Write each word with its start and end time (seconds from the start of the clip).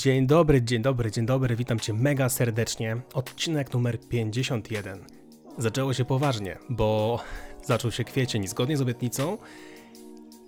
Dzień 0.00 0.26
dobry, 0.26 0.62
dzień 0.62 0.82
dobry, 0.82 1.10
dzień 1.10 1.26
dobry, 1.26 1.56
witam 1.56 1.80
Cię 1.80 1.92
mega 1.92 2.28
serdecznie. 2.28 2.96
Odcinek 3.14 3.72
numer 3.72 4.00
51. 4.00 4.98
Zaczęło 5.58 5.94
się 5.94 6.04
poważnie, 6.04 6.58
bo 6.68 7.20
zaczął 7.64 7.90
się 7.90 8.04
kwiecień. 8.04 8.48
Zgodnie 8.48 8.76
z 8.76 8.80
obietnicą, 8.80 9.38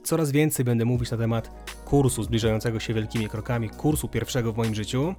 coraz 0.04 0.30
więcej 0.30 0.64
będę 0.64 0.84
mówić 0.84 1.10
na 1.10 1.16
temat 1.16 1.50
kursu 1.84 2.22
zbliżającego 2.22 2.80
się 2.80 2.94
wielkimi 2.94 3.28
krokami, 3.28 3.70
kursu 3.70 4.08
pierwszego 4.08 4.52
w 4.52 4.56
moim 4.56 4.74
życiu 4.74 5.14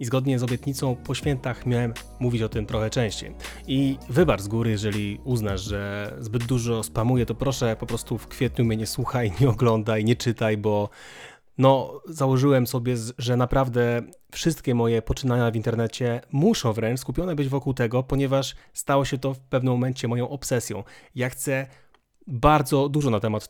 i 0.00 0.04
zgodnie 0.04 0.38
z 0.38 0.42
obietnicą 0.42 0.96
po 0.96 1.14
świętach 1.14 1.66
miałem 1.66 1.94
mówić 2.18 2.42
o 2.42 2.48
tym 2.48 2.66
trochę 2.66 2.90
częściej. 2.90 3.34
I 3.66 3.98
wybacz 4.08 4.40
z 4.40 4.48
góry, 4.48 4.70
jeżeli 4.70 5.20
uznasz, 5.24 5.60
że 5.60 6.12
zbyt 6.18 6.44
dużo 6.44 6.82
spamuję, 6.82 7.26
to 7.26 7.34
proszę 7.34 7.76
po 7.76 7.86
prostu 7.86 8.18
w 8.18 8.28
kwietniu 8.28 8.64
mnie 8.64 8.76
nie 8.76 8.86
słuchaj, 8.86 9.32
nie 9.40 9.48
oglądaj, 9.48 10.04
nie 10.04 10.16
czytaj, 10.16 10.56
bo 10.56 10.88
no, 11.60 12.00
założyłem 12.08 12.66
sobie, 12.66 12.94
że 13.18 13.36
naprawdę 13.36 14.02
wszystkie 14.32 14.74
moje 14.74 15.02
poczynania 15.02 15.50
w 15.50 15.56
internecie 15.56 16.20
muszą 16.32 16.72
wręcz 16.72 17.00
skupione 17.00 17.34
być 17.34 17.48
wokół 17.48 17.74
tego, 17.74 18.02
ponieważ 18.02 18.54
stało 18.72 19.04
się 19.04 19.18
to 19.18 19.34
w 19.34 19.40
pewnym 19.40 19.72
momencie 19.72 20.08
moją 20.08 20.28
obsesją. 20.28 20.84
Ja 21.14 21.30
chcę 21.30 21.66
bardzo 22.26 22.88
dużo 22.88 23.10
na 23.10 23.20
temat 23.20 23.48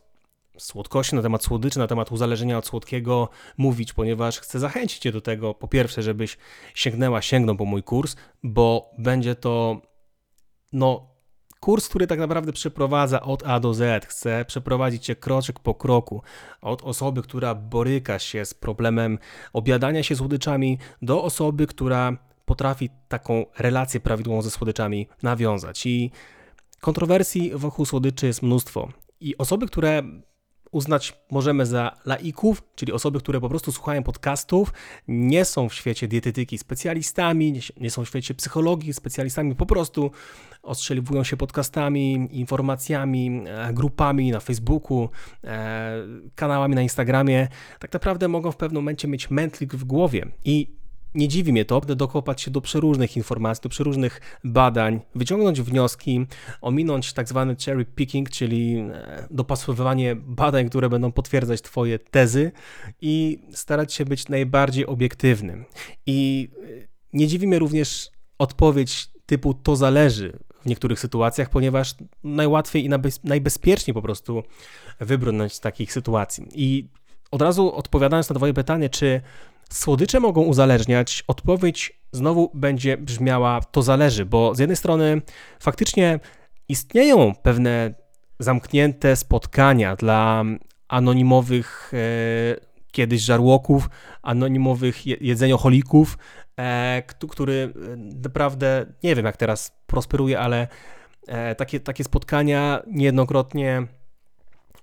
słodkości, 0.58 1.16
na 1.16 1.22
temat 1.22 1.44
słodyczy, 1.44 1.78
na 1.78 1.86
temat 1.86 2.12
uzależnienia 2.12 2.58
od 2.58 2.66
słodkiego 2.66 3.28
mówić, 3.56 3.92
ponieważ 3.92 4.40
chcę 4.40 4.58
zachęcić 4.58 4.98
Cię 4.98 5.12
do 5.12 5.20
tego, 5.20 5.54
po 5.54 5.68
pierwsze, 5.68 6.02
żebyś 6.02 6.38
sięgnęła, 6.74 7.22
sięgnął 7.22 7.56
po 7.56 7.64
mój 7.64 7.82
kurs, 7.82 8.16
bo 8.42 8.90
będzie 8.98 9.34
to 9.34 9.82
no, 10.72 11.09
Kurs, 11.60 11.88
który 11.88 12.06
tak 12.06 12.18
naprawdę 12.18 12.52
przeprowadza 12.52 13.22
od 13.22 13.46
A 13.46 13.60
do 13.60 13.74
Z, 13.74 14.06
chce 14.06 14.44
przeprowadzić 14.44 15.04
cię 15.04 15.16
kroczek 15.16 15.58
po 15.58 15.74
kroku, 15.74 16.22
od 16.60 16.82
osoby, 16.82 17.22
która 17.22 17.54
boryka 17.54 18.18
się 18.18 18.44
z 18.44 18.54
problemem 18.54 19.18
obiadania 19.52 20.02
się 20.02 20.16
słodyczami, 20.16 20.78
do 21.02 21.22
osoby, 21.22 21.66
która 21.66 22.16
potrafi 22.44 22.90
taką 23.08 23.46
relację 23.58 24.00
prawidłową 24.00 24.42
ze 24.42 24.50
słodyczami 24.50 25.08
nawiązać. 25.22 25.86
I 25.86 26.10
kontrowersji 26.80 27.52
wokół 27.54 27.86
słodyczy 27.86 28.26
jest 28.26 28.42
mnóstwo. 28.42 28.88
I 29.20 29.38
osoby, 29.38 29.66
które 29.66 30.02
uznać 30.70 31.20
możemy 31.30 31.66
za 31.66 31.96
laików, 32.04 32.62
czyli 32.74 32.92
osoby, 32.92 33.18
które 33.18 33.40
po 33.40 33.48
prostu 33.48 33.72
słuchają 33.72 34.02
podcastów, 34.02 34.72
nie 35.08 35.44
są 35.44 35.68
w 35.68 35.74
świecie 35.74 36.08
dietetyki 36.08 36.58
specjalistami, 36.58 37.60
nie 37.80 37.90
są 37.90 38.04
w 38.04 38.08
świecie 38.08 38.34
psychologii 38.34 38.92
specjalistami, 38.92 39.54
po 39.54 39.66
prostu 39.66 40.10
ostrzeliwują 40.62 41.24
się 41.24 41.36
podcastami, 41.36 42.28
informacjami, 42.30 43.42
e, 43.46 43.72
grupami 43.72 44.30
na 44.30 44.40
Facebooku, 44.40 45.08
e, 45.44 45.92
kanałami 46.34 46.74
na 46.74 46.82
Instagramie. 46.82 47.48
Tak 47.78 47.92
naprawdę 47.92 48.28
mogą 48.28 48.52
w 48.52 48.56
pewnym 48.56 48.82
momencie 48.82 49.08
mieć 49.08 49.30
mętlik 49.30 49.74
w 49.74 49.84
głowie 49.84 50.26
i 50.44 50.79
nie 51.14 51.28
dziwi 51.28 51.52
mnie 51.52 51.64
to, 51.64 51.80
dokopać 51.80 52.42
się 52.42 52.50
do 52.50 52.60
przeróżnych 52.60 53.16
informacji, 53.16 53.62
do 53.62 53.68
przeróżnych 53.68 54.20
badań, 54.44 55.00
wyciągnąć 55.14 55.60
wnioski, 55.60 56.26
ominąć 56.60 57.12
tak 57.12 57.28
zwany 57.28 57.56
cherry 57.64 57.84
picking, 57.84 58.30
czyli 58.30 58.76
e, 58.78 59.26
dopasowywanie 59.30 60.16
badań, 60.16 60.68
które 60.68 60.88
będą 60.88 61.12
potwierdzać 61.12 61.62
Twoje 61.62 61.98
tezy 61.98 62.52
i 63.00 63.38
starać 63.52 63.92
się 63.92 64.04
być 64.04 64.28
najbardziej 64.28 64.86
obiektywnym. 64.86 65.64
I 66.06 66.48
e, 66.62 66.88
nie 67.12 67.26
dziwi 67.26 67.46
mnie 67.46 67.58
również 67.58 68.10
odpowiedź 68.38 69.08
typu 69.26 69.54
to 69.54 69.76
zależy 69.76 70.38
w 70.62 70.66
niektórych 70.66 71.00
sytuacjach, 71.00 71.50
ponieważ 71.50 71.94
najłatwiej 72.24 72.84
i 72.84 72.88
najbezpieczniej 73.24 73.94
po 73.94 74.02
prostu 74.02 74.42
wybrnąć 75.00 75.52
z 75.52 75.60
takich 75.60 75.92
sytuacji. 75.92 76.48
I 76.54 76.88
od 77.30 77.42
razu 77.42 77.74
odpowiadając 77.74 78.30
na 78.30 78.36
Twoje 78.36 78.54
pytanie, 78.54 78.88
czy 78.88 79.20
Słodycze 79.72 80.20
mogą 80.20 80.42
uzależniać. 80.42 81.24
Odpowiedź 81.28 82.00
znowu 82.12 82.50
będzie 82.54 82.96
brzmiała: 82.96 83.60
to 83.60 83.82
zależy, 83.82 84.26
bo 84.26 84.54
z 84.54 84.58
jednej 84.58 84.76
strony 84.76 85.22
faktycznie 85.60 86.20
istnieją 86.68 87.34
pewne 87.42 87.94
zamknięte 88.38 89.16
spotkania 89.16 89.96
dla 89.96 90.44
anonimowych 90.88 91.92
e, 91.94 92.70
kiedyś 92.92 93.22
żarłoków, 93.22 93.90
anonimowych 94.22 95.06
jedzenioholików, 95.06 96.18
e, 96.56 97.02
który 97.30 97.72
e, 97.92 97.96
naprawdę 97.96 98.86
nie 99.02 99.14
wiem 99.14 99.26
jak 99.26 99.36
teraz 99.36 99.72
prosperuje, 99.86 100.40
ale 100.40 100.68
e, 101.28 101.54
takie, 101.54 101.80
takie 101.80 102.04
spotkania 102.04 102.82
niejednokrotnie 102.86 103.86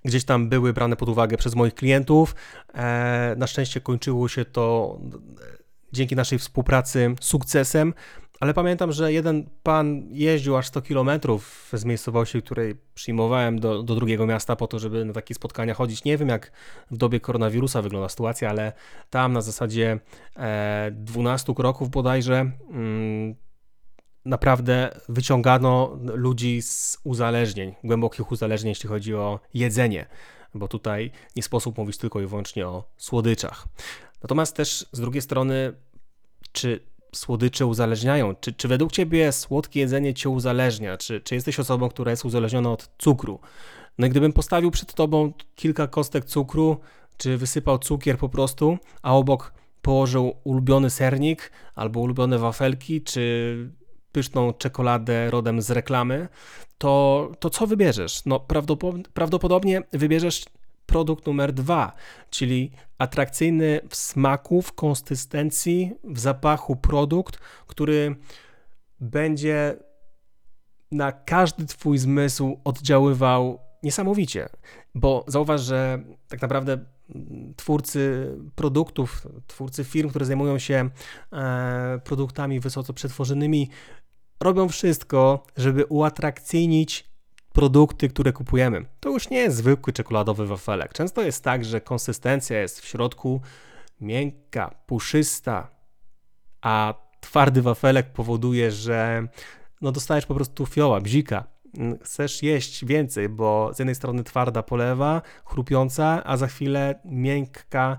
gdzieś 0.07 0.25
tam 0.25 0.50
były 0.50 0.73
brane 0.73 0.95
pod 0.95 1.09
uwagę 1.09 1.38
przez 1.38 1.56
moich 1.56 1.73
klientów. 1.73 2.35
E, 2.73 3.35
na 3.38 3.47
szczęście 3.47 3.81
kończyło 3.81 4.28
się 4.28 4.45
to 4.45 4.97
e, 5.13 5.57
dzięki 5.91 6.16
naszej 6.16 6.40
współpracy 6.40 7.16
sukcesem, 7.22 7.94
ale 8.40 8.53
pamiętam, 8.53 8.91
że 8.91 9.13
jeden 9.13 9.50
pan 9.63 10.03
jeździł 10.09 10.57
aż 10.57 10.68
100 10.68 10.81
km 10.81 11.09
z 11.73 11.85
miejscowości, 11.85 12.41
której 12.41 12.75
przyjmowałem 12.94 13.59
do, 13.59 13.84
do 13.84 13.95
drugiego 13.95 14.25
miasta 14.25 14.56
po 14.56 14.68
to, 14.68 14.79
żeby 14.79 15.06
na 15.06 15.13
takie 15.13 15.34
spotkania 15.34 15.73
chodzić. 15.73 16.03
Nie 16.03 16.18
wiem, 16.18 16.29
jak 16.29 16.51
w 16.91 16.97
dobie 16.97 17.19
koronawirusa 17.19 17.81
wygląda 17.81 18.09
sytuacja, 18.09 18.50
ale 18.50 18.74
tam 19.09 19.34
na 19.34 19.41
zasadzie 19.41 20.00
12 20.91 21.51
e, 21.51 21.56
kroków 21.56 21.89
bodajże 21.89 22.51
mm, 22.72 23.35
naprawdę 24.27 24.99
wyciągano 25.09 25.97
ludzi 26.03 26.61
z 26.61 26.97
uzależnień, 27.03 27.75
głębokich 27.83 28.31
uzależnień, 28.31 28.69
jeśli 28.69 28.89
chodzi 28.89 29.15
o 29.15 29.39
jedzenie, 29.53 30.05
bo 30.53 30.67
tutaj 30.67 31.11
nie 31.35 31.43
sposób 31.43 31.77
mówić 31.77 31.97
tylko 31.97 32.21
i 32.21 32.25
wyłącznie 32.25 32.67
o 32.67 32.83
słodyczach. 32.97 33.67
Natomiast 34.23 34.55
też 34.55 34.85
z 34.91 34.99
drugiej 34.99 35.21
strony, 35.21 35.73
czy 36.51 36.79
słodycze 37.15 37.65
uzależniają? 37.65 38.35
Czy, 38.35 38.53
czy 38.53 38.67
według 38.67 38.91
Ciebie 38.91 39.31
słodkie 39.31 39.79
jedzenie 39.79 40.13
Cię 40.13 40.29
uzależnia? 40.29 40.97
Czy, 40.97 41.21
czy 41.21 41.35
jesteś 41.35 41.59
osobą, 41.59 41.89
która 41.89 42.11
jest 42.11 42.25
uzależniona 42.25 42.71
od 42.71 42.89
cukru? 42.97 43.39
No 43.97 44.07
i 44.07 44.09
gdybym 44.09 44.33
postawił 44.33 44.71
przed 44.71 44.94
Tobą 44.94 45.33
kilka 45.55 45.88
kostek 45.88 46.25
cukru, 46.25 46.79
czy 47.17 47.38
wysypał 47.38 47.79
cukier 47.79 48.17
po 48.17 48.29
prostu, 48.29 48.77
a 49.01 49.15
obok 49.15 49.53
położył 49.81 50.35
ulubiony 50.44 50.89
sernik 50.89 51.51
albo 51.75 51.99
ulubione 51.99 52.38
wafelki, 52.38 53.01
czy 53.01 53.71
pyszną 54.12 54.53
czekoladę 54.53 55.29
rodem 55.29 55.62
z 55.62 55.72
reklamy, 55.72 56.28
to, 56.78 57.31
to 57.40 57.50
co 57.50 57.68
wybierzesz? 57.68 58.25
No 58.25 58.40
prawdopodobnie 59.13 59.81
wybierzesz 59.91 60.45
produkt 60.85 61.25
numer 61.25 61.53
dwa, 61.53 61.94
czyli 62.29 62.72
atrakcyjny 62.97 63.81
w 63.90 63.95
smaku, 63.95 64.62
w 64.62 64.73
konsystencji, 64.73 65.94
w 66.03 66.19
zapachu 66.19 66.75
produkt, 66.75 67.38
który 67.68 68.16
będzie 69.00 69.78
na 70.91 71.12
każdy 71.12 71.66
Twój 71.66 71.97
zmysł 71.97 72.59
oddziaływał 72.63 73.59
niesamowicie. 73.84 74.50
Bo 74.95 75.25
zauważ, 75.28 75.62
że 75.62 76.03
tak 76.28 76.41
naprawdę 76.41 76.78
twórcy 77.56 78.31
produktów, 78.56 79.28
twórcy 79.47 79.84
firm, 79.84 80.09
które 80.09 80.25
zajmują 80.25 80.59
się 80.59 80.90
e, 81.34 82.00
produktami 82.03 82.59
wysoce 82.59 82.94
przetworzonymi, 82.94 83.69
robią 84.40 84.69
wszystko, 84.69 85.45
żeby 85.57 85.85
uatrakcyjnić 85.85 87.09
produkty, 87.53 88.09
które 88.09 88.34
kupujemy. 88.34 88.85
To 89.00 89.09
już 89.09 89.29
nie 89.29 89.38
jest 89.38 89.57
zwykły 89.57 89.94
czekoladowy 89.94 90.47
wafelek. 90.47 90.94
Często 90.94 91.22
jest 91.22 91.44
tak, 91.44 91.66
że 91.66 91.81
konsystencja 91.81 92.59
jest 92.59 92.81
w 92.81 92.85
środku 92.85 93.41
miękka, 94.01 94.75
puszysta, 94.85 95.72
a 96.62 96.94
twardy 97.22 97.62
wafelek 97.62 98.13
powoduje, 98.13 98.72
że 98.72 99.28
no 99.81 99.91
dostajesz 99.91 100.25
po 100.25 100.35
prostu 100.35 100.66
fioła, 100.66 101.01
bzika. 101.01 101.44
Chcesz 102.03 102.43
jeść 102.43 102.85
więcej, 102.85 103.29
bo 103.29 103.71
z 103.73 103.79
jednej 103.79 103.95
strony 103.95 104.23
twarda 104.23 104.63
polewa, 104.63 105.21
chrupiąca, 105.45 106.23
a 106.23 106.38
za 106.38 106.47
chwilę 106.47 106.99
miękka 107.05 107.97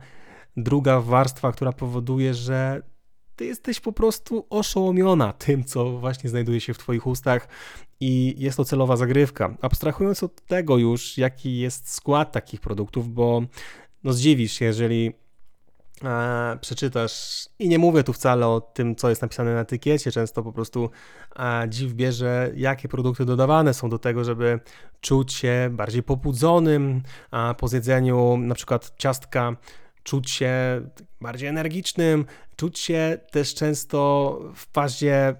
druga 0.56 1.00
warstwa, 1.00 1.52
która 1.52 1.72
powoduje, 1.72 2.34
że 2.34 2.82
ty 3.36 3.44
jesteś 3.44 3.80
po 3.80 3.92
prostu 3.92 4.46
oszołomiona 4.50 5.32
tym, 5.32 5.64
co 5.64 5.98
właśnie 5.98 6.30
znajduje 6.30 6.60
się 6.60 6.74
w 6.74 6.78
Twoich 6.78 7.06
ustach 7.06 7.48
i 8.00 8.34
jest 8.38 8.56
to 8.56 8.64
celowa 8.64 8.96
zagrywka. 8.96 9.56
Abstrahując 9.60 10.22
od 10.22 10.40
tego 10.40 10.76
już, 10.76 11.18
jaki 11.18 11.58
jest 11.58 11.92
skład 11.92 12.32
takich 12.32 12.60
produktów, 12.60 13.14
bo 13.14 13.42
no 14.04 14.12
zdziwisz 14.12 14.52
się, 14.52 14.64
jeżeli 14.64 15.12
e, 16.04 16.58
przeczytasz, 16.60 17.48
i 17.58 17.68
nie 17.68 17.78
mówię 17.78 18.04
tu 18.04 18.12
wcale 18.12 18.46
o 18.46 18.60
tym, 18.60 18.96
co 18.96 19.08
jest 19.08 19.22
napisane 19.22 19.54
na 19.54 19.60
etykiecie, 19.60 20.12
często 20.12 20.42
po 20.42 20.52
prostu 20.52 20.90
e, 21.38 21.66
dziw 21.68 21.92
bierze, 21.92 22.52
jakie 22.56 22.88
produkty 22.88 23.24
dodawane 23.24 23.74
są 23.74 23.88
do 23.88 23.98
tego, 23.98 24.24
żeby 24.24 24.60
czuć 25.00 25.32
się 25.32 25.68
bardziej 25.72 26.02
pobudzonym 26.02 27.02
a 27.30 27.54
po 27.54 27.68
zjedzeniu 27.68 28.36
na 28.36 28.54
przykład 28.54 28.92
ciastka 28.98 29.56
czuć 30.02 30.30
się 30.30 30.52
bardziej 31.20 31.48
energicznym, 31.48 32.24
czuć 32.56 32.78
się 32.78 33.18
też 33.30 33.54
często 33.54 34.40
w 34.54 34.72
fazie, 34.72 35.34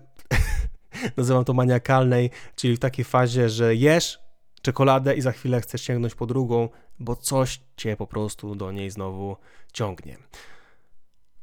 nazywam 1.17 1.45
to 1.45 1.53
maniakalnej, 1.53 2.31
czyli 2.57 2.77
w 2.77 2.79
takiej 2.79 3.05
fazie, 3.05 3.49
że 3.49 3.75
jesz 3.75 4.28
czekoladę 4.63 5.17
i 5.17 5.21
za 5.21 5.33
chwilę 5.33 5.61
chcesz 5.61 5.83
sięgnąć 5.83 6.15
po 6.15 6.27
drugą, 6.27 6.69
bo 6.99 7.17
coś 7.17 7.61
cię 7.77 7.97
po 7.97 8.07
prostu 8.07 8.55
do 8.55 8.73
niej 8.73 8.91
znowu 8.91 9.37
ciągnie. 9.73 10.17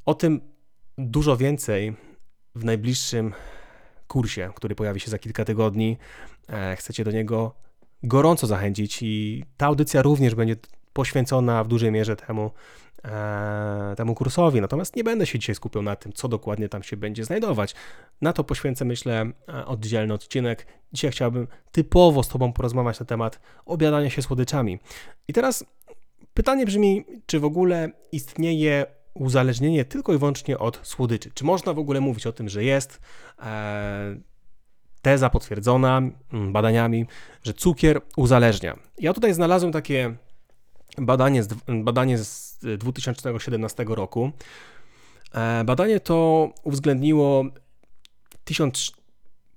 O 0.05 0.13
tym 0.13 0.41
dużo 0.97 1.37
więcej 1.37 1.95
w 2.55 2.63
najbliższym 2.63 3.33
kursie, 4.07 4.49
który 4.55 4.75
pojawi 4.75 4.99
się 4.99 5.11
za 5.11 5.19
kilka 5.19 5.45
tygodni. 5.45 5.97
E, 6.49 6.75
chcecie 6.75 7.03
do 7.03 7.11
niego 7.11 7.55
gorąco 8.03 8.47
zachęcić 8.47 8.99
i 9.01 9.45
ta 9.57 9.65
audycja 9.65 10.01
również 10.01 10.35
będzie 10.35 10.55
poświęcona 10.93 11.63
w 11.63 11.67
dużej 11.67 11.91
mierze 11.91 12.15
temu, 12.15 12.51
temu 13.97 14.15
kursowi. 14.15 14.61
Natomiast 14.61 14.95
nie 14.95 15.03
będę 15.03 15.25
się 15.25 15.39
dzisiaj 15.39 15.55
skupiał 15.55 15.83
na 15.83 15.95
tym, 15.95 16.13
co 16.13 16.27
dokładnie 16.27 16.69
tam 16.69 16.83
się 16.83 16.97
będzie 16.97 17.25
znajdować. 17.25 17.75
Na 18.21 18.33
to 18.33 18.43
poświęcę, 18.43 18.85
myślę, 18.85 19.31
e, 19.49 19.65
oddzielny 19.65 20.13
odcinek. 20.13 20.67
Dzisiaj 20.93 21.11
chciałbym 21.11 21.47
typowo 21.71 22.23
z 22.23 22.27
Tobą 22.27 22.53
porozmawiać 22.53 22.99
na 22.99 23.05
temat 23.05 23.39
obiadania 23.65 24.09
się 24.09 24.21
słodyczami. 24.21 24.79
I 25.27 25.33
teraz 25.33 25.65
pytanie 26.33 26.65
brzmi, 26.65 27.05
czy 27.25 27.39
w 27.39 27.45
ogóle 27.45 27.89
istnieje 28.11 28.85
uzależnienie 29.13 29.85
tylko 29.85 30.13
i 30.13 30.17
wyłącznie 30.17 30.59
od 30.59 30.79
słodyczy? 30.83 31.31
Czy 31.33 31.45
można 31.45 31.73
w 31.73 31.79
ogóle 31.79 32.01
mówić 32.01 32.27
o 32.27 32.31
tym, 32.31 32.49
że 32.49 32.63
jest 32.63 32.99
e, 33.39 34.15
teza 35.01 35.29
potwierdzona 35.29 36.01
mm, 36.33 36.53
badaniami, 36.53 37.05
że 37.43 37.53
cukier 37.53 38.01
uzależnia? 38.17 38.79
Ja 38.99 39.13
tutaj 39.13 39.33
znalazłem 39.33 39.71
takie 39.71 40.15
badanie 40.97 41.43
z, 41.43 41.47
badanie 41.83 42.17
z 42.17 42.59
2017 42.77 43.85
roku. 43.87 44.31
E, 45.33 45.63
badanie 45.63 45.99
to 45.99 46.49
uwzględniło 46.63 47.45
1000, 48.43 48.91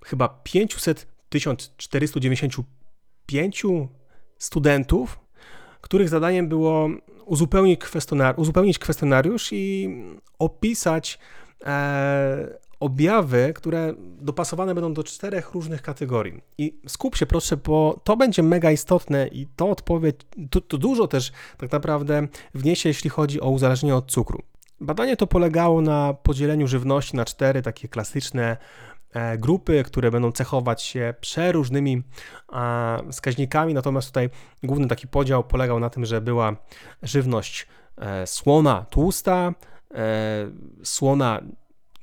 chyba 0.04 0.28
500, 0.28 1.06
1495 1.28 3.62
studentów, 4.38 5.18
których 5.80 6.08
zadaniem 6.08 6.48
było 6.48 6.88
uzupełnić, 7.24 7.80
kwestionar 7.80 8.40
uzupełnić 8.40 8.78
kwestionariusz 8.78 9.52
i 9.52 9.88
opisać 10.38 11.18
e, 11.64 12.58
objawy, 12.80 13.52
które 13.54 13.94
dopasowane 13.98 14.74
będą 14.74 14.94
do 14.94 15.04
czterech 15.04 15.52
różnych 15.52 15.82
kategorii. 15.82 16.40
I 16.58 16.80
skup 16.86 17.16
się 17.16 17.26
proszę, 17.26 17.56
bo 17.56 18.00
to 18.04 18.16
będzie 18.16 18.42
mega 18.42 18.70
istotne 18.70 19.26
i 19.26 19.46
to 19.56 19.70
odpowiedź, 19.70 20.16
to, 20.50 20.60
to 20.60 20.78
dużo 20.78 21.08
też 21.08 21.32
tak 21.56 21.72
naprawdę 21.72 22.28
wniesie, 22.54 22.88
jeśli 22.88 23.10
chodzi 23.10 23.40
o 23.40 23.50
uzależnienie 23.50 23.96
od 23.96 24.10
cukru. 24.10 24.42
Badanie 24.80 25.16
to 25.16 25.26
polegało 25.26 25.80
na 25.80 26.14
podzieleniu 26.14 26.68
żywności 26.68 27.16
na 27.16 27.24
cztery 27.24 27.62
takie 27.62 27.88
klasyczne 27.88 28.56
e, 29.12 29.38
grupy, 29.38 29.84
które 29.84 30.10
będą 30.10 30.32
cechować 30.32 30.82
się 30.82 31.14
przeróżnymi 31.20 32.02
wskaźnikami, 33.12 33.74
natomiast 33.74 34.08
tutaj 34.08 34.30
główny 34.62 34.88
taki 34.88 35.08
podział 35.08 35.44
polegał 35.44 35.80
na 35.80 35.90
tym, 35.90 36.04
że 36.04 36.20
była 36.20 36.56
żywność 37.02 37.66
e, 37.96 38.26
słona, 38.26 38.86
tłusta, 38.90 39.54
e, 39.94 40.50
słona 40.82 41.40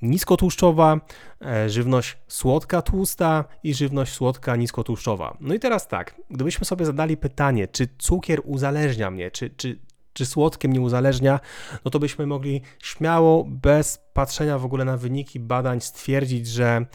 niskotłuszczowa, 0.06 1.00
e, 1.42 1.70
żywność 1.70 2.18
słodka, 2.28 2.82
tłusta 2.82 3.46
i 3.64 3.74
żywność 3.74 4.14
słodka, 4.14 4.56
niskotłuszczowa. 4.56 5.38
No 5.42 5.54
i 5.54 5.60
teraz 5.60 5.88
tak, 5.88 6.16
gdybyśmy 6.30 6.66
sobie 6.66 6.86
zadali 6.86 7.18
pytanie, 7.18 7.68
czy 7.68 7.88
cukier 7.98 8.42
uzależnia 8.44 9.12
mnie, 9.12 9.32
czy, 9.32 9.50
czy, 9.50 9.80
czy 10.14 10.26
słodkie 10.26 10.68
mnie 10.68 10.82
uzależnia, 10.82 11.40
no 11.86 11.92
to 11.92 12.00
byśmy 12.00 12.28
mogli 12.28 12.62
śmiało, 12.84 13.46
bez 13.48 14.00
patrzenia 14.14 14.60
w 14.60 14.66
ogóle 14.66 14.86
na 14.86 14.98
wyniki 14.98 15.40
badań, 15.40 15.82
stwierdzić, 15.82 16.48
że 16.48 16.86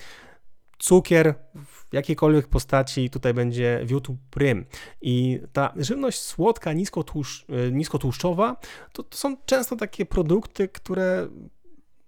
cukier 0.78 1.34
w 1.54 1.94
jakiejkolwiek 1.94 2.48
postaci 2.48 3.10
tutaj 3.10 3.34
będzie 3.34 3.80
wiódł 3.84 4.16
prym. 4.30 4.66
I 5.02 5.40
ta 5.52 5.72
żywność 5.76 6.20
słodka, 6.20 6.72
niskotłuszcz, 6.72 7.46
e, 7.48 7.72
niskotłuszczowa, 7.72 8.56
to, 8.92 9.02
to 9.02 9.16
są 9.16 9.36
często 9.46 9.76
takie 9.76 10.06
produkty, 10.06 10.68
które 10.68 11.28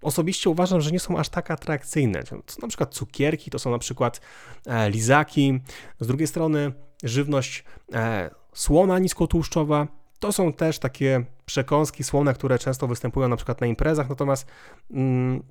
osobiście 0.02 0.50
uważam, 0.50 0.80
że 0.80 0.90
nie 0.90 1.00
są 1.00 1.18
aż 1.18 1.28
tak 1.28 1.50
atrakcyjne. 1.50 2.22
Na 2.62 2.68
przykład 2.68 2.94
cukierki, 2.94 3.50
to 3.50 3.58
są 3.58 3.70
na 3.70 3.78
przykład 3.78 4.20
e, 4.66 4.90
lizaki. 4.90 5.60
Z 6.00 6.06
drugiej 6.06 6.26
strony 6.26 6.72
żywność 7.04 7.64
e, 7.92 8.30
słona 8.54 8.98
niskotłuszczowa. 8.98 9.88
To 10.18 10.32
są 10.32 10.52
też 10.52 10.78
takie 10.78 11.24
przekąski 11.46 12.04
słone, 12.04 12.34
które 12.34 12.58
często 12.58 12.86
występują 12.86 13.28
na 13.28 13.36
przykład 13.36 13.60
na 13.60 13.66
imprezach, 13.66 14.08
natomiast 14.08 14.46
mm, 14.90 15.42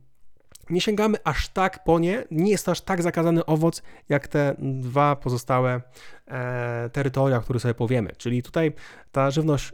nie 0.70 0.82
sięgamy 0.82 1.18
aż 1.24 1.50
tak 1.50 1.84
po 1.84 2.00
nie, 2.00 2.24
nie 2.32 2.52
jest 2.52 2.66
to 2.66 2.72
aż 2.72 2.82
tak 2.82 3.02
zakazany 3.02 3.46
owoc, 3.46 3.84
jak 4.10 4.28
te 4.28 4.56
dwa 4.60 5.16
pozostałe 5.16 5.82
e, 6.28 6.90
terytoria, 6.90 7.38
o 7.38 7.42
których 7.42 7.62
sobie 7.62 7.74
powiemy. 7.74 8.12
Czyli 8.18 8.44
tutaj 8.44 8.74
ta 9.12 9.32
żywność 9.32 9.74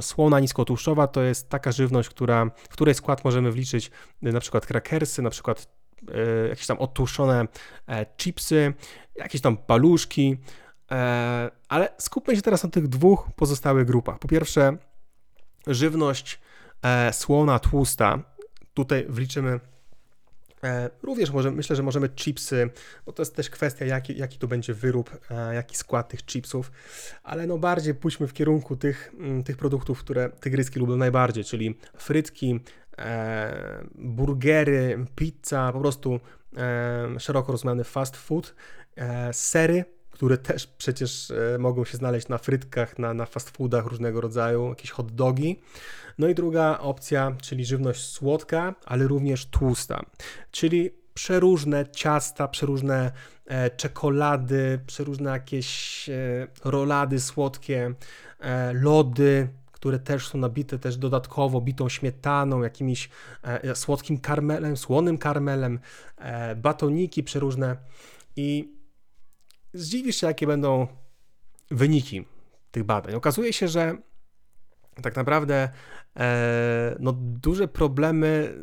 słona 0.00 0.40
niskotłuszczowa 0.40 1.06
to 1.06 1.22
jest 1.22 1.48
taka 1.48 1.72
żywność, 1.72 2.08
która, 2.08 2.50
w 2.56 2.68
której 2.68 2.94
skład 2.94 3.24
możemy 3.24 3.52
wliczyć 3.52 3.90
y, 4.26 4.32
na 4.32 4.40
przykład 4.40 4.66
krakersy, 4.66 5.22
na 5.22 5.30
przykład 5.30 5.68
e, 6.08 6.48
jakieś 6.48 6.66
tam 6.66 6.78
odtłuszczone 6.78 7.46
e, 7.88 8.06
chipsy, 8.16 8.74
jakieś 9.16 9.40
tam 9.40 9.56
paluszki, 9.56 10.36
e, 10.90 11.50
ale 11.68 11.88
skupmy 11.98 12.36
się 12.36 12.42
teraz 12.42 12.64
na 12.64 12.70
tych 12.70 12.88
dwóch 12.88 13.28
pozostałych 13.36 13.86
grupach. 13.86 14.18
Po 14.18 14.28
pierwsze, 14.28 14.76
żywność 15.66 16.40
e, 16.82 17.12
słona 17.12 17.58
tłusta. 17.58 18.18
Tutaj 18.74 19.06
wliczymy 19.08 19.60
również 21.02 21.30
może, 21.30 21.50
myślę, 21.50 21.76
że 21.76 21.82
możemy 21.82 22.08
chipsy, 22.08 22.70
bo 23.06 23.12
to 23.12 23.22
jest 23.22 23.36
też 23.36 23.50
kwestia, 23.50 23.84
jaki, 23.84 24.18
jaki 24.18 24.38
to 24.38 24.46
będzie 24.46 24.74
wyrób, 24.74 25.18
e, 25.30 25.54
jaki 25.54 25.76
skład 25.76 26.08
tych 26.08 26.26
chipsów, 26.26 26.72
ale 27.22 27.46
no 27.46 27.58
bardziej 27.58 27.94
pójdźmy 27.94 28.26
w 28.26 28.32
kierunku 28.32 28.76
tych, 28.76 29.14
mm, 29.18 29.42
tych 29.42 29.56
produktów, 29.56 29.98
które 29.98 30.30
tygryski 30.30 30.78
lubią 30.78 30.96
najbardziej, 30.96 31.44
czyli 31.44 31.78
frytki, 31.96 32.60
e, 32.98 33.84
burgery, 33.94 35.06
pizza, 35.14 35.72
po 35.72 35.80
prostu 35.80 36.20
szeroko 37.18 37.52
rozumiany 37.52 37.84
fast 37.84 38.16
food, 38.16 38.54
sery, 39.32 39.84
które 40.12 40.38
też 40.38 40.66
przecież 40.66 41.32
mogą 41.58 41.84
się 41.84 41.96
znaleźć 41.96 42.28
na 42.28 42.38
frytkach, 42.38 42.98
na, 42.98 43.14
na 43.14 43.26
fast 43.26 43.50
foodach 43.50 43.86
różnego 43.86 44.20
rodzaju, 44.20 44.68
jakieś 44.68 44.90
hot 44.90 45.12
dogi. 45.12 45.60
No 46.18 46.28
i 46.28 46.34
druga 46.34 46.78
opcja, 46.78 47.36
czyli 47.42 47.64
żywność 47.64 48.04
słodka, 48.04 48.74
ale 48.84 49.06
również 49.08 49.46
tłusta, 49.46 50.04
czyli 50.50 50.90
przeróżne 51.14 51.86
ciasta, 51.90 52.48
przeróżne 52.48 53.12
e, 53.46 53.70
czekolady, 53.70 54.80
przeróżne 54.86 55.30
jakieś 55.30 56.08
e, 56.08 56.46
rolady 56.64 57.20
słodkie, 57.20 57.94
e, 58.40 58.72
lody, 58.72 59.48
które 59.72 59.98
też 59.98 60.28
są 60.28 60.38
nabite 60.38 60.78
też 60.78 60.96
dodatkowo 60.96 61.60
bitą 61.60 61.88
śmietaną, 61.88 62.62
jakimś 62.62 63.08
e, 63.42 63.74
słodkim 63.74 64.18
karmelem, 64.18 64.76
słonym 64.76 65.18
karmelem, 65.18 65.78
e, 66.18 66.56
batoniki 66.56 67.22
przeróżne 67.22 67.76
i 68.36 68.81
zdziwisz 69.74 70.16
się, 70.16 70.26
jakie 70.26 70.46
będą 70.46 70.86
wyniki 71.70 72.24
tych 72.70 72.84
badań. 72.84 73.14
Okazuje 73.14 73.52
się, 73.52 73.68
że 73.68 73.96
tak 75.02 75.16
naprawdę 75.16 75.68
e, 76.16 76.96
no, 77.00 77.12
duże 77.16 77.68
problemy 77.68 78.54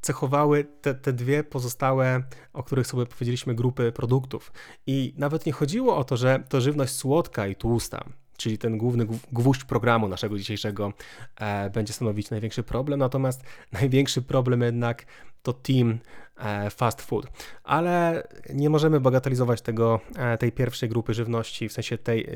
cechowały 0.00 0.66
te, 0.80 0.94
te 0.94 1.12
dwie 1.12 1.44
pozostałe, 1.44 2.22
o 2.52 2.62
których 2.62 2.86
sobie 2.86 3.06
powiedzieliśmy, 3.06 3.54
grupy 3.54 3.92
produktów. 3.92 4.52
I 4.86 5.14
nawet 5.16 5.46
nie 5.46 5.52
chodziło 5.52 5.96
o 5.96 6.04
to, 6.04 6.16
że 6.16 6.42
to 6.48 6.60
żywność 6.60 6.92
słodka 6.92 7.46
i 7.46 7.56
tłusta, 7.56 8.04
czyli 8.36 8.58
ten 8.58 8.78
główny 8.78 9.06
gwóźdź 9.32 9.64
programu 9.64 10.08
naszego 10.08 10.38
dzisiejszego 10.38 10.92
e, 11.36 11.70
będzie 11.70 11.92
stanowić 11.92 12.30
największy 12.30 12.62
problem, 12.62 13.00
natomiast 13.00 13.42
największy 13.72 14.22
problem 14.22 14.62
jednak 14.62 15.06
to 15.46 15.52
team 15.52 15.98
e, 16.36 16.70
fast 16.70 17.02
food. 17.02 17.26
Ale 17.64 18.22
nie 18.54 18.70
możemy 18.70 19.00
bagatelizować 19.00 19.62
tego, 19.62 20.00
e, 20.16 20.38
tej 20.38 20.52
pierwszej 20.52 20.88
grupy 20.88 21.14
żywności, 21.14 21.68
w 21.68 21.72
sensie 21.72 21.98
tej 21.98 22.24
e, 22.24 22.30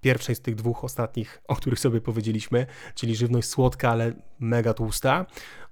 pierwszej 0.00 0.34
z 0.34 0.40
tych 0.40 0.54
dwóch 0.54 0.84
ostatnich, 0.84 1.42
o 1.48 1.56
których 1.56 1.80
sobie 1.80 2.00
powiedzieliśmy, 2.00 2.66
czyli 2.94 3.16
żywność 3.16 3.48
słodka, 3.48 3.90
ale 3.90 4.12
mega 4.40 4.74
tłusta, 4.74 5.26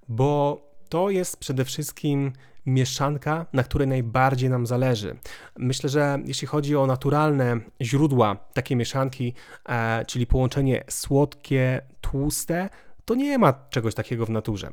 bo 0.09 0.61
to 0.89 1.11
jest 1.11 1.37
przede 1.37 1.65
wszystkim 1.65 2.33
mieszanka, 2.67 3.47
na 3.53 3.63
której 3.63 3.89
najbardziej 3.89 4.51
nam 4.51 4.67
zależy. 4.67 5.17
Myślę, 5.59 5.89
że 5.91 6.19
jeśli 6.27 6.47
chodzi 6.49 6.77
o 6.77 6.87
naturalne 6.87 7.61
źródła 7.83 8.37
takiej 8.55 8.77
mieszanki, 8.77 9.35
czyli 10.07 10.27
połączenie 10.27 10.85
słodkie, 10.89 11.83
tłuste, 12.01 12.69
to 13.05 13.15
nie 13.15 13.39
ma 13.39 13.53
czegoś 13.53 13.95
takiego 13.95 14.27
w 14.27 14.31
naturze. 14.31 14.71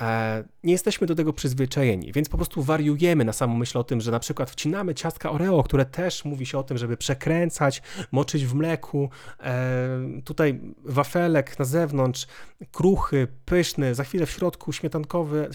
E, 0.00 0.44
nie 0.64 0.72
jesteśmy 0.72 1.06
do 1.06 1.14
tego 1.14 1.32
przyzwyczajeni, 1.32 2.12
więc 2.12 2.28
po 2.28 2.36
prostu 2.36 2.62
wariujemy 2.62 3.24
na 3.24 3.32
samą 3.32 3.56
myśl 3.56 3.78
o 3.78 3.84
tym, 3.84 4.00
że 4.00 4.10
na 4.10 4.18
przykład 4.18 4.50
wcinamy 4.50 4.94
ciastka 4.94 5.30
Oreo, 5.30 5.62
które 5.62 5.84
też 5.84 6.24
mówi 6.24 6.46
się 6.46 6.58
o 6.58 6.62
tym, 6.62 6.78
żeby 6.78 6.96
przekręcać, 6.96 7.82
moczyć 8.12 8.46
w 8.46 8.54
mleku, 8.54 9.10
e, 9.40 9.98
tutaj 10.24 10.60
wafelek 10.84 11.58
na 11.58 11.64
zewnątrz, 11.64 12.26
kruchy, 12.72 13.28
pyszny, 13.44 13.94
za 13.94 14.04
chwilę 14.04 14.26
w 14.26 14.30
środku 14.30 14.72
śmietankowe, 14.72 15.48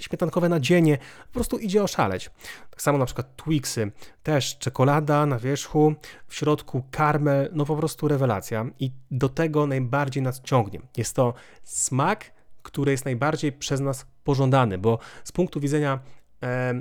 śmietankowe 0.00 0.48
nadzienie, 0.48 0.98
po 1.26 1.32
prostu 1.34 1.58
idzie 1.58 1.82
oszaleć. 1.82 2.30
Tak 2.70 2.82
samo 2.82 2.98
na 2.98 3.06
przykład 3.06 3.36
Twixy, 3.36 3.92
też 4.22 4.58
czekolada 4.58 5.26
na 5.26 5.38
wierzchu, 5.38 5.94
w 6.28 6.34
środku 6.34 6.82
karmel, 6.90 7.50
no 7.52 7.64
po 7.64 7.76
prostu 7.76 8.08
rewelacja 8.08 8.66
i 8.78 8.92
do 9.10 9.28
tego 9.28 9.66
najbardziej 9.66 10.22
nas 10.22 10.40
ciągnie. 10.40 10.80
Jest 10.96 11.16
to 11.16 11.34
smak, 11.64 12.41
który 12.62 12.90
jest 12.90 13.04
najbardziej 13.04 13.52
przez 13.52 13.80
nas 13.80 14.06
pożądany, 14.24 14.78
bo 14.78 14.98
z 15.24 15.32
punktu 15.32 15.60
widzenia 15.60 15.98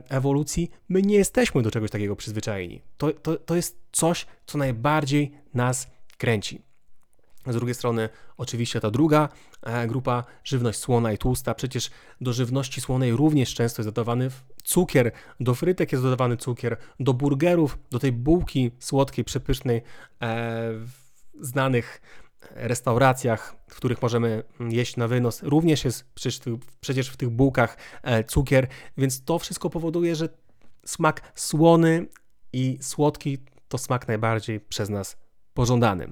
ewolucji 0.10 0.72
my 0.90 1.02
nie 1.02 1.16
jesteśmy 1.16 1.62
do 1.62 1.72
czegoś 1.72 1.92
takiego 1.92 2.16
przyzwyczajeni. 2.16 2.82
To, 2.98 3.12
to, 3.12 3.36
to 3.36 3.56
jest 3.56 3.78
coś, 3.92 4.26
co 4.46 4.58
najbardziej 4.58 5.32
nas 5.54 5.88
kręci. 6.18 6.62
Z 7.48 7.56
drugiej 7.56 7.76
strony, 7.76 8.10
oczywiście 8.38 8.80
ta 8.80 8.92
druga 8.92 9.30
e, 9.62 9.88
grupa, 9.88 10.24
żywność 10.44 10.80
słona 10.80 11.14
i 11.14 11.18
tłusta. 11.18 11.54
Przecież 11.54 11.92
do 12.22 12.34
żywności 12.34 12.82
słonej 12.82 13.12
również 13.12 13.54
często 13.54 13.82
jest 13.82 13.90
dodawany 13.90 14.30
cukier, 14.64 15.12
do 15.40 15.56
frytek 15.56 15.92
jest 15.92 16.04
dodawany 16.04 16.38
cukier, 16.38 16.78
do 17.00 17.14
burgerów, 17.14 17.80
do 17.92 18.00
tej 18.00 18.12
bułki 18.12 18.72
słodkiej, 18.80 19.26
przepysznej, 19.26 19.82
e, 20.22 20.72
znanych 21.40 22.02
restauracjach, 22.56 23.56
w 23.68 23.76
których 23.76 24.02
możemy 24.02 24.44
jeść 24.60 24.98
na 24.98 25.08
wynos, 25.08 25.44
również 25.44 25.86
jest 25.86 26.06
przecież, 26.14 26.40
przecież 26.82 27.10
w 27.10 27.18
tych 27.18 27.30
bułkach 27.30 27.78
e, 28.04 28.24
cukier, 28.24 28.68
więc 28.98 29.24
to 29.24 29.40
wszystko 29.40 29.70
powoduje, 29.70 30.16
że 30.16 30.30
smak 30.86 31.32
słony 31.36 32.06
i 32.54 32.78
słodki 32.82 33.38
to 33.68 33.78
smak 33.78 34.08
najbardziej 34.08 34.60
przez 34.60 34.90
nas 34.90 35.18
pożądany. 35.54 36.12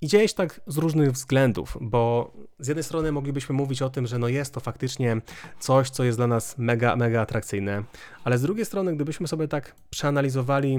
I 0.00 0.06
dzieje 0.06 0.28
się 0.28 0.34
tak 0.34 0.60
z 0.66 0.76
różnych 0.76 1.12
względów, 1.12 1.78
bo 1.80 2.32
z 2.58 2.68
jednej 2.68 2.84
strony 2.84 3.12
moglibyśmy 3.12 3.54
mówić 3.54 3.82
o 3.82 3.90
tym, 3.90 4.06
że 4.06 4.18
no 4.18 4.28
jest 4.28 4.54
to 4.54 4.60
faktycznie 4.60 5.20
coś, 5.60 5.90
co 5.90 6.04
jest 6.04 6.18
dla 6.18 6.26
nas 6.26 6.58
mega, 6.58 6.96
mega 6.96 7.20
atrakcyjne, 7.20 7.82
ale 8.24 8.38
z 8.38 8.42
drugiej 8.42 8.66
strony, 8.66 8.94
gdybyśmy 8.94 9.28
sobie 9.28 9.48
tak 9.48 9.74
przeanalizowali 9.90 10.78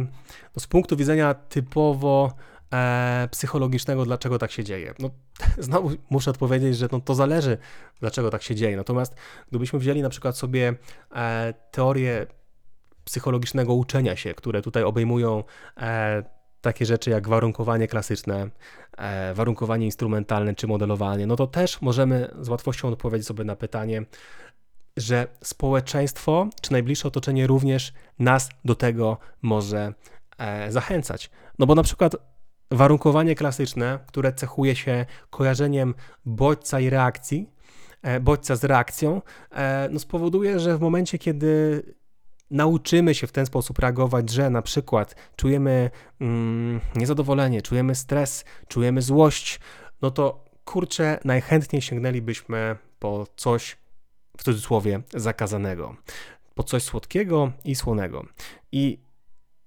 no 0.55 0.59
z 0.59 0.67
punktu 0.67 0.97
widzenia 0.97 1.33
typowo 1.33 2.33
e, 2.73 3.27
psychologicznego, 3.31 4.05
dlaczego 4.05 4.39
tak 4.39 4.51
się 4.51 4.63
dzieje. 4.63 4.93
No, 4.99 5.09
znowu 5.57 5.91
muszę 6.09 6.31
odpowiedzieć, 6.31 6.77
że 6.77 6.89
no, 6.91 6.99
to 6.99 7.15
zależy, 7.15 7.57
dlaczego 7.99 8.29
tak 8.29 8.43
się 8.43 8.55
dzieje. 8.55 8.77
Natomiast 8.77 9.15
gdybyśmy 9.49 9.79
wzięli 9.79 10.01
na 10.01 10.09
przykład 10.09 10.37
sobie 10.37 10.73
e, 11.15 11.53
teorie 11.71 12.27
psychologicznego 13.03 13.73
uczenia 13.73 14.15
się, 14.15 14.33
które 14.33 14.61
tutaj 14.61 14.83
obejmują 14.83 15.43
e, 15.77 16.23
takie 16.61 16.85
rzeczy 16.85 17.09
jak 17.09 17.27
warunkowanie 17.27 17.87
klasyczne, 17.87 18.49
e, 18.97 19.33
warunkowanie 19.33 19.85
instrumentalne 19.85 20.55
czy 20.55 20.67
modelowanie, 20.67 21.27
no 21.27 21.35
to 21.35 21.47
też 21.47 21.81
możemy 21.81 22.31
z 22.41 22.49
łatwością 22.49 22.87
odpowiedzieć 22.87 23.27
sobie 23.27 23.43
na 23.43 23.55
pytanie, 23.55 24.03
że 24.97 25.27
społeczeństwo 25.43 26.47
czy 26.61 26.71
najbliższe 26.71 27.07
otoczenie 27.07 27.47
również 27.47 27.93
nas 28.19 28.49
do 28.65 28.75
tego 28.75 29.17
może 29.41 29.93
e, 30.37 30.71
zachęcać. 30.71 31.29
No 31.59 31.65
bo 31.65 31.75
na 31.75 31.83
przykład 31.83 32.15
warunkowanie 32.71 33.35
klasyczne, 33.35 33.99
które 34.07 34.33
cechuje 34.33 34.75
się 34.75 35.05
kojarzeniem 35.29 35.95
bodźca 36.25 36.79
i 36.79 36.89
reakcji, 36.89 37.49
e, 38.01 38.19
bodźca 38.19 38.55
z 38.55 38.63
reakcją, 38.63 39.21
no 39.89 39.99
spowoduje, 39.99 40.59
że 40.59 40.77
w 40.77 40.81
momencie, 40.81 41.17
kiedy 41.17 41.83
nauczymy 42.51 43.15
się 43.15 43.27
w 43.27 43.31
ten 43.31 43.45
sposób 43.45 43.79
reagować, 43.79 44.29
że 44.29 44.49
na 44.49 44.61
przykład 44.61 45.15
czujemy 45.35 45.89
mm, 46.21 46.81
niezadowolenie, 46.95 47.61
czujemy 47.61 47.95
stres, 47.95 48.45
czujemy 48.67 49.01
złość, 49.01 49.59
no 50.01 50.11
to 50.11 50.45
kurczę, 50.65 51.19
najchętniej 51.25 51.81
sięgnęlibyśmy 51.81 52.75
po 52.99 53.27
coś 53.35 53.77
w 54.37 54.43
cudzysłowie 54.43 55.01
zakazanego, 55.13 55.95
po 56.55 56.63
coś 56.63 56.83
słodkiego 56.83 57.51
i 57.65 57.75
słonego. 57.75 58.25
I 58.71 58.99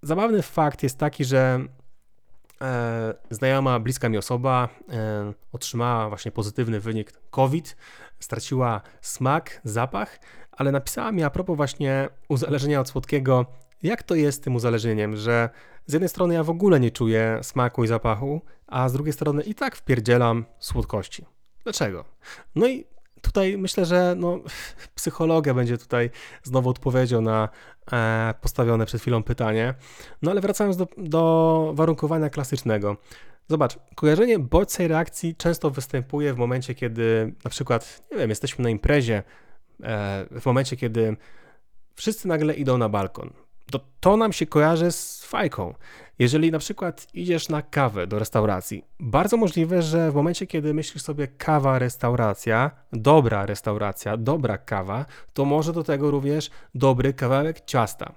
zabawny 0.03 0.43
fakt 0.43 0.83
jest 0.83 0.99
taki, 0.99 1.25
że 1.25 1.61
e, 1.61 1.69
znajoma, 3.31 3.81
bliska 3.81 4.09
mi 4.09 4.19
osoba 4.19 4.69
e, 4.89 5.33
otrzymała 5.53 6.09
właśnie 6.09 6.33
pozytywny 6.33 6.81
wynik 6.81 7.13
COVID, 7.31 7.77
straciła 8.19 8.81
smak, 9.01 9.61
zapach, 9.65 10.21
ale 10.53 10.73
napisała 10.73 11.13
mi 11.13 11.23
a 11.23 11.31
propos 11.31 11.57
właśnie 11.57 12.09
uzależnienia 12.29 12.81
od 12.81 12.89
słodkiego, 12.89 13.47
jak 13.83 14.03
to 14.03 14.15
jest 14.15 14.39
z 14.39 14.41
tym 14.41 14.57
uzależnieniem, 14.57 15.17
że 15.17 15.51
z 15.87 15.93
jednej 15.93 16.09
strony 16.09 16.35
ja 16.35 16.45
w 16.45 16.51
ogóle 16.51 16.81
nie 16.81 16.91
czuję 16.91 17.39
smaku 17.43 17.85
i 17.85 17.89
zapachu, 17.89 18.41
a 18.67 18.89
z 18.89 18.93
drugiej 18.93 19.13
strony 19.13 19.43
i 19.43 19.55
tak 19.55 19.77
wpierdzielam 19.77 20.45
słodkości. 20.59 21.27
Dlaczego? 21.65 22.05
No 22.55 22.67
i 22.67 22.85
tutaj 23.23 23.59
myślę, 23.59 23.87
że 23.87 24.15
no, 24.19 24.41
psychologia 24.95 25.55
będzie 25.55 25.79
tutaj 25.79 26.11
znowu 26.43 26.71
odpowiedzią 26.71 27.21
na 27.21 27.49
e, 27.93 28.35
postawione 28.41 28.87
przed 28.87 29.01
chwilą 29.01 29.23
pytanie. 29.23 29.75
No 30.23 30.31
ale 30.31 30.41
wracając 30.41 30.77
do, 30.77 30.87
do 30.97 31.73
warunkowania 31.75 32.31
klasycznego. 32.31 32.97
Zobacz, 33.49 33.79
kojarzenie 33.95 34.39
bodźca 34.39 34.83
i 34.83 34.89
reakcji 34.89 35.35
często 35.35 35.71
występuje 35.71 36.35
w 36.35 36.39
momencie, 36.39 36.75
kiedy 36.75 37.35
na 37.45 37.51
przykład, 37.51 38.03
nie 38.11 38.19
wiem, 38.19 38.31
jesteśmy 38.31 38.63
na 38.63 38.71
imprezie, 38.71 39.23
E, 39.83 40.27
w 40.41 40.47
momencie, 40.47 40.77
kiedy 40.77 41.17
wszyscy 41.95 42.29
nagle 42.29 42.55
idą 42.55 42.79
na 42.79 42.89
balkon, 42.89 43.31
to 43.71 43.81
to 44.01 44.17
nam 44.17 44.33
się 44.33 44.47
kojarzy 44.47 44.93
z 44.93 45.25
fajką. 45.25 45.75
Jeżeli 46.19 46.51
na 46.51 46.59
przykład 46.59 47.07
idziesz 47.15 47.49
na 47.49 47.63
kawę 47.63 48.07
do 48.07 48.19
restauracji, 48.19 48.85
bardzo 49.01 49.37
możliwe, 49.37 49.83
że 49.83 50.11
w 50.11 50.15
momencie, 50.15 50.47
kiedy 50.47 50.75
myślisz 50.75 51.03
sobie 51.03 51.29
kawa, 51.29 51.79
restauracja, 51.79 52.71
dobra 52.93 53.47
restauracja, 53.47 54.17
dobra 54.17 54.59
kawa, 54.59 55.07
to 55.33 55.45
może 55.45 55.73
do 55.73 55.85
tego 55.85 56.11
również 56.11 56.51
dobry 56.75 57.15
kawałek 57.15 57.61
ciasta. 57.61 58.15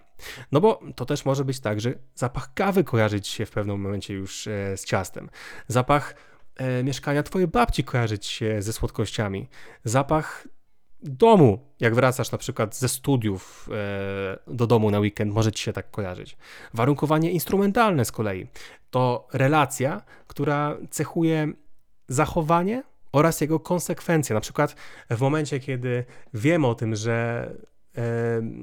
No 0.52 0.62
bo 0.62 0.80
to 0.96 1.06
też 1.06 1.26
może 1.26 1.46
być 1.46 1.60
tak, 1.60 1.82
że 1.82 1.94
zapach 2.16 2.54
kawy 2.54 2.84
kojarzyć 2.84 3.28
się 3.28 3.46
w 3.46 3.52
pewnym 3.52 3.82
momencie 3.82 4.14
już 4.14 4.48
e, 4.48 4.78
z 4.78 4.86
ciastem. 4.86 5.30
Zapach 5.68 6.16
e, 6.56 6.84
mieszkania 6.84 7.24
twojej 7.24 7.48
babci 7.48 7.84
kojarzyć 7.84 8.26
się 8.26 8.62
ze 8.62 8.74
słodkościami. 8.74 9.50
Zapach 9.84 10.48
domu, 11.06 11.60
jak 11.80 11.96
wracasz 11.96 12.32
na 12.32 12.38
przykład 12.38 12.76
ze 12.76 12.90
studiów 12.90 13.70
e, 13.72 14.54
do 14.54 14.68
domu 14.68 14.92
na 14.92 15.00
weekend, 15.00 15.34
może 15.34 15.52
ci 15.52 15.64
się 15.64 15.74
tak 15.74 15.92
kojarzyć. 15.92 16.38
Warunkowanie 16.74 17.32
instrumentalne 17.32 18.06
z 18.06 18.12
kolei 18.12 18.48
to 18.92 19.28
relacja, 19.34 20.02
która 20.28 20.78
cechuje 20.90 21.48
zachowanie 22.08 22.84
oraz 23.12 23.42
jego 23.42 23.60
konsekwencje. 23.60 24.34
Na 24.34 24.42
przykład 24.42 24.76
w 25.10 25.22
momencie, 25.22 25.60
kiedy 25.60 26.06
wiem 26.34 26.66
o 26.66 26.76
tym, 26.76 26.96
że 26.96 27.50
e, 27.98 28.02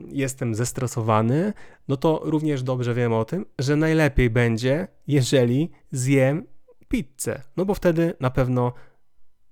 jestem 0.09 0.55
zestresowany, 0.55 1.53
no 1.89 1.97
to 1.97 2.21
również 2.25 2.63
dobrze 2.63 2.95
wiem 2.95 3.13
o 3.13 3.25
tym, 3.25 3.47
że 3.59 3.77
najlepiej 3.77 4.31
będzie, 4.31 4.89
jeżeli 5.07 5.71
zjem 5.93 6.47
pizzę, 6.89 7.43
no 7.57 7.65
bo 7.65 7.75
wtedy 7.75 8.15
na 8.21 8.31
pewno 8.31 8.73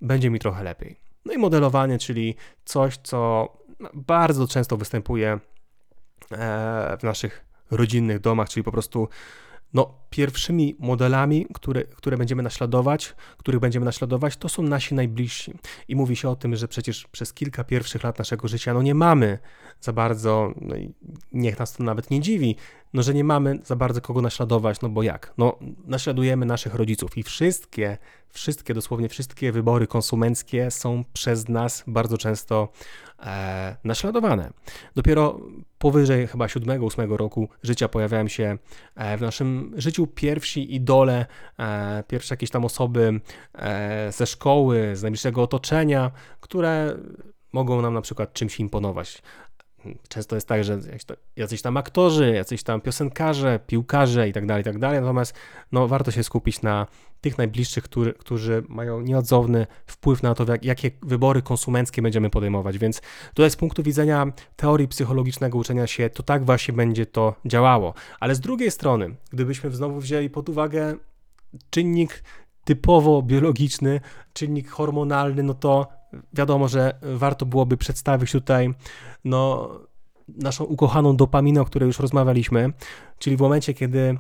będzie 0.01 0.31
mi 0.31 0.39
trochę 0.39 0.65
lepiej. 0.65 1.10
No 1.25 1.33
i 1.33 1.39
modelowanie, 1.39 1.99
czyli 1.99 2.35
coś, 2.65 2.97
co 2.97 3.49
bardzo 3.95 4.49
często 4.49 4.77
występuje 4.77 5.33
e, 5.33 5.39
w 7.01 7.03
naszych 7.03 7.45
rodzinnych 7.71 8.21
domach, 8.21 8.49
czyli 8.49 8.65
po 8.65 8.73
prostu 8.73 9.09
no, 9.75 9.95
pierwszymi 10.11 10.77
modelami, 10.79 11.47
które, 11.55 11.85
które 11.85 12.17
będziemy 12.17 12.43
naśladować, 12.43 13.15
których 13.37 13.61
będziemy 13.61 13.87
naśladować, 13.87 14.37
to 14.37 14.49
są 14.49 14.63
nasi 14.63 14.95
najbliżsi. 14.95 15.55
I 15.89 15.97
mówi 15.97 16.17
się 16.17 16.29
o 16.29 16.37
tym, 16.37 16.57
że 16.57 16.69
przecież 16.69 17.07
przez 17.07 17.33
kilka 17.33 17.65
pierwszych 17.65 18.05
lat 18.05 18.19
naszego 18.19 18.49
życia 18.49 18.75
no 18.75 18.83
nie 18.83 18.95
mamy 18.95 19.39
za 19.81 19.93
bardzo, 19.93 20.55
no 20.61 20.77
i 20.77 20.95
niech 21.33 21.59
nas 21.59 21.73
to 21.73 21.85
nawet 21.85 22.11
nie 22.11 22.21
dziwi, 22.21 22.57
no 22.93 23.03
że 23.03 23.15
nie 23.15 23.25
mamy 23.25 23.59
za 23.65 23.77
bardzo 23.77 24.01
kogo 24.01 24.23
naśladować, 24.23 24.81
no 24.81 24.89
bo 24.89 25.03
jak? 25.03 25.35
No 25.39 25.59
naśladujemy 25.87 26.47
naszych 26.47 26.75
rodziców 26.75 27.19
i 27.19 27.23
wszystkie, 27.23 27.99
wszystkie, 28.29 28.75
dosłownie 28.75 29.09
wszystkie 29.09 29.53
wybory 29.53 29.87
konsumenckie 29.87 30.71
są 30.71 31.05
przez 31.13 31.49
nas 31.49 31.85
bardzo 31.87 32.19
często 32.19 32.69
e, 33.23 33.77
naśladowane. 33.85 34.51
Dopiero 34.95 35.41
powyżej 35.79 36.27
chyba 36.27 36.47
7-8 36.47 37.17
roku 37.17 37.49
życia 37.63 37.89
pojawiają 37.89 38.29
się 38.29 38.59
e, 38.95 39.19
w 39.19 39.21
naszym 39.21 39.73
życiu 39.77 40.07
pierwsi 40.07 40.75
idole, 40.75 41.27
e, 41.59 42.05
pierwsze 42.09 42.33
jakieś 42.33 42.51
tam 42.51 42.65
osoby 42.65 43.21
e, 43.55 44.13
ze 44.13 44.27
szkoły, 44.27 44.97
z 44.97 45.03
najbliższego 45.03 45.43
otoczenia, 45.43 46.11
które 46.41 46.97
mogą 47.53 47.83
nam 47.83 47.95
na 47.95 48.01
przykład 48.01 48.33
czymś 48.33 48.61
imponować. 48.61 49.23
Często 50.09 50.35
jest 50.35 50.49
tak, 50.49 50.65
że 50.65 50.79
jacyś 51.37 51.63
tam 51.63 51.77
aktorzy, 51.77 52.33
jacyś 52.35 52.63
tam 52.63 52.81
piosenkarze, 52.81 53.61
piłkarze 53.67 54.29
i 54.29 54.33
tak 54.33 54.47
dalej, 54.47 54.65
tak 54.65 54.79
dalej. 54.79 55.01
Natomiast 55.01 55.35
no, 55.73 55.89
warto 55.89 56.11
się 56.11 56.23
skupić 56.23 56.63
na 56.63 56.87
tych 57.21 57.39
najbliższych, 57.39 57.85
który, 57.85 58.13
którzy 58.13 58.63
mają 58.69 59.01
nieodzowny 59.01 59.67
wpływ 59.87 60.23
na 60.23 60.35
to, 60.35 60.53
jak, 60.53 60.65
jakie 60.65 60.91
wybory 61.03 61.43
konsumenckie 61.43 62.03
będziemy 62.03 62.31
podejmować. 62.31 62.79
Więc 62.79 63.01
tutaj 63.35 63.51
z 63.51 63.57
punktu 63.57 63.83
widzenia 63.83 64.33
teorii 64.57 64.89
psychologicznego 64.89 65.59
uczenia 65.59 65.87
się, 65.87 66.11
to 66.11 66.23
tak 66.23 66.45
właśnie 66.45 66.75
będzie 66.75 67.07
to 67.07 67.35
działało. 67.47 67.95
Ale 68.21 68.35
z 68.35 68.41
drugiej 68.41 68.71
strony, 68.71 69.15
gdybyśmy 69.33 69.71
znowu 69.71 70.01
wzięli 70.01 70.31
pod 70.31 70.49
uwagę 70.49 70.97
czynnik 71.71 72.23
typowo 72.65 73.23
biologiczny, 73.23 74.01
czynnik 74.33 74.71
hormonalny, 74.71 75.43
no 75.43 75.55
to 75.55 76.00
wiadomo, 76.33 76.69
że 76.69 76.99
warto 77.03 77.47
byłoby 77.47 77.77
przedstawić 77.77 78.33
tutaj 78.33 78.75
no, 79.25 79.71
naszą 80.29 80.65
ukochaną 80.65 81.17
dopaminę, 81.17 81.61
o 81.61 81.65
której 81.65 81.87
już 81.87 81.99
rozmawialiśmy, 81.99 82.73
czyli 83.19 83.37
w 83.37 83.41
momencie, 83.41 83.75
kiedy 83.75 84.19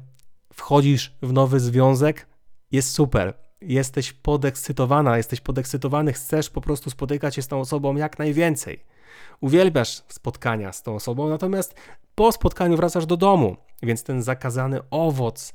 wchodzisz 0.52 1.16
w 1.23 1.32
nowy 1.32 1.61
związek, 1.61 2.26
jest 2.73 2.90
super. 2.90 3.35
jesteś 3.61 4.12
podekscytowana, 4.12 5.16
jesteś 5.16 5.40
podekscytowany, 5.40 6.12
chcesz 6.12 6.50
po 6.50 6.61
prostu 6.61 6.90
spotykać 6.90 7.35
się 7.35 7.42
z 7.42 7.49
tą 7.49 7.61
osobą 7.61 7.97
jak 7.97 8.18
najwięcej. 8.18 8.85
Uwielbiasz 9.40 10.02
spotkania 10.09 10.73
z 10.73 10.82
tą 10.82 10.94
osobą, 10.94 11.28
natomiast 11.28 11.75
po 12.14 12.32
spotkaniu 12.32 12.76
wracasz 12.76 13.06
do 13.06 13.16
domu, 13.16 13.56
więc 13.82 14.04
ten 14.04 14.23
zakazany 14.23 14.80
owoc, 14.90 15.52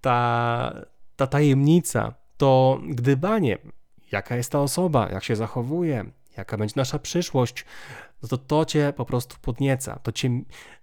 ta, 0.00 0.72
ta 1.16 1.26
tajemnica, 1.26 2.14
to 2.36 2.80
gdybanie, 2.88 3.58
jaka 4.12 4.36
jest 4.36 4.52
ta 4.52 4.60
osoba, 4.60 5.08
jak 5.12 5.24
się 5.24 5.36
zachowuje, 5.36 6.04
jaka 6.36 6.56
będzie 6.56 6.74
nasza 6.76 6.98
przyszłość, 6.98 7.64
no 8.22 8.28
to 8.28 8.38
to 8.38 8.64
cię 8.64 8.92
po 8.96 9.04
prostu 9.04 9.36
podnieca, 9.42 9.98
to 10.02 10.12
cię 10.12 10.30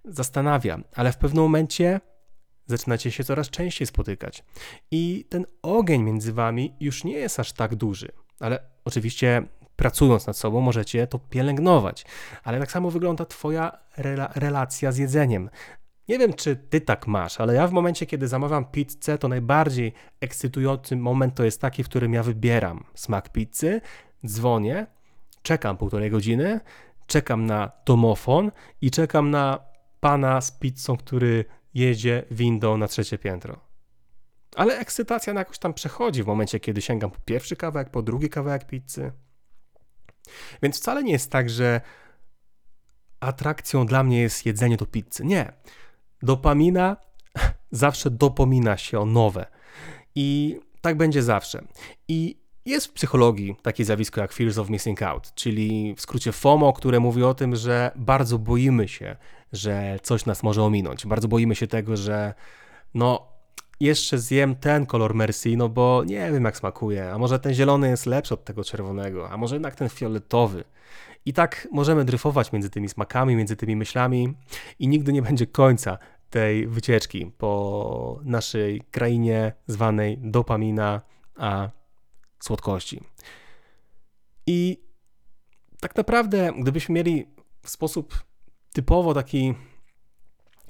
zastanawia, 0.04 0.78
ale 0.94 1.12
w 1.12 1.16
pewnym 1.16 1.42
momencie 1.42 2.00
zaczynacie 2.66 3.10
się 3.10 3.24
coraz 3.24 3.50
częściej 3.50 3.86
spotykać. 3.86 4.44
I 4.90 5.26
ten 5.28 5.46
ogień 5.62 6.02
między 6.02 6.32
wami 6.32 6.74
już 6.80 7.04
nie 7.04 7.12
jest 7.12 7.40
aż 7.40 7.52
tak 7.52 7.74
duży, 7.74 8.12
ale 8.40 8.58
oczywiście 8.84 9.42
pracując 9.76 10.26
nad 10.26 10.36
sobą 10.36 10.60
możecie 10.60 11.06
to 11.06 11.18
pielęgnować. 11.18 12.06
Ale 12.44 12.60
tak 12.60 12.70
samo 12.70 12.90
wygląda 12.90 13.24
Twoja 13.24 13.78
rela 13.96 14.32
relacja 14.34 14.92
z 14.92 14.96
jedzeniem. 14.96 15.50
Nie 16.08 16.18
wiem, 16.18 16.34
czy 16.34 16.56
ty 16.56 16.80
tak 16.80 17.06
masz, 17.06 17.40
ale 17.40 17.54
ja 17.54 17.68
w 17.68 17.72
momencie, 17.72 18.06
kiedy 18.06 18.28
zamawiam 18.28 18.64
pizzę, 18.64 19.18
to 19.18 19.28
najbardziej 19.28 19.92
ekscytujący 20.20 20.96
moment 20.96 21.34
to 21.34 21.44
jest 21.44 21.60
taki, 21.60 21.84
w 21.84 21.88
którym 21.88 22.14
ja 22.14 22.22
wybieram 22.22 22.84
smak 22.94 23.32
pizzy, 23.32 23.80
dzwonię, 24.26 24.86
czekam 25.42 25.76
półtorej 25.76 26.10
godziny, 26.10 26.60
czekam 27.06 27.46
na 27.46 27.70
domofon 27.86 28.50
i 28.80 28.90
czekam 28.90 29.30
na 29.30 29.58
pana 30.00 30.40
z 30.40 30.50
pizzą, 30.50 30.96
który 30.96 31.44
jedzie 31.74 32.22
windą 32.30 32.76
na 32.76 32.88
trzecie 32.88 33.18
piętro. 33.18 33.60
Ale 34.56 34.78
ekscytacja 34.78 35.34
na 35.34 35.40
jakoś 35.40 35.58
tam 35.58 35.74
przechodzi 35.74 36.22
w 36.22 36.26
momencie, 36.26 36.60
kiedy 36.60 36.82
sięgam 36.82 37.10
po 37.10 37.20
pierwszy 37.20 37.56
kawałek, 37.56 37.90
po 37.90 38.02
drugi 38.02 38.28
kawałek 38.28 38.66
pizzy. 38.66 39.12
Więc 40.62 40.76
wcale 40.76 41.02
nie 41.04 41.12
jest 41.12 41.30
tak, 41.30 41.50
że 41.50 41.80
atrakcją 43.20 43.86
dla 43.86 44.02
mnie 44.02 44.20
jest 44.20 44.46
jedzenie 44.46 44.76
do 44.76 44.86
pizzy. 44.86 45.24
Nie. 45.24 45.52
Dopamina 46.26 46.96
zawsze 47.70 48.10
dopomina 48.10 48.76
się 48.76 49.00
o 49.00 49.06
nowe. 49.06 49.46
I 50.14 50.58
tak 50.80 50.96
będzie 50.96 51.22
zawsze. 51.22 51.62
I 52.08 52.36
jest 52.64 52.86
w 52.86 52.92
psychologii 52.92 53.56
takie 53.62 53.84
zjawisko 53.84 54.20
jak 54.20 54.32
Fears 54.32 54.58
of 54.58 54.70
Missing 54.70 55.02
Out, 55.02 55.34
czyli 55.34 55.94
w 55.94 56.00
skrócie 56.00 56.32
FOMO, 56.32 56.72
które 56.72 57.00
mówi 57.00 57.22
o 57.22 57.34
tym, 57.34 57.56
że 57.56 57.90
bardzo 57.96 58.38
boimy 58.38 58.88
się, 58.88 59.16
że 59.52 59.98
coś 60.02 60.26
nas 60.26 60.42
może 60.42 60.62
ominąć. 60.62 61.06
Bardzo 61.06 61.28
boimy 61.28 61.54
się 61.54 61.66
tego, 61.66 61.96
że 61.96 62.34
no 62.94 63.28
jeszcze 63.80 64.18
zjem 64.18 64.56
ten 64.56 64.86
kolor 64.86 65.14
Merci, 65.14 65.56
no 65.56 65.68
bo 65.68 66.04
nie 66.06 66.32
wiem 66.32 66.44
jak 66.44 66.56
smakuje, 66.56 67.12
a 67.12 67.18
może 67.18 67.38
ten 67.38 67.54
zielony 67.54 67.88
jest 67.88 68.06
lepszy 68.06 68.34
od 68.34 68.44
tego 68.44 68.64
czerwonego, 68.64 69.30
a 69.30 69.36
może 69.36 69.56
jednak 69.56 69.74
ten 69.74 69.88
fioletowy. 69.88 70.64
I 71.26 71.32
tak 71.32 71.68
możemy 71.72 72.04
dryfować 72.04 72.52
między 72.52 72.70
tymi 72.70 72.88
smakami, 72.88 73.36
między 73.36 73.56
tymi 73.56 73.76
myślami 73.76 74.34
i 74.78 74.88
nigdy 74.88 75.12
nie 75.12 75.22
będzie 75.22 75.46
końca 75.46 75.98
tej 76.30 76.66
wycieczki 76.66 77.32
po 77.38 78.20
naszej 78.24 78.82
krainie 78.90 79.52
zwanej 79.66 80.18
dopamina, 80.18 81.00
a 81.36 81.70
słodkości. 82.40 83.00
I 84.46 84.80
tak 85.80 85.96
naprawdę, 85.96 86.52
gdybyśmy 86.58 86.94
mieli 86.94 87.26
w 87.62 87.70
sposób 87.70 88.24
typowo 88.72 89.14
taki 89.14 89.54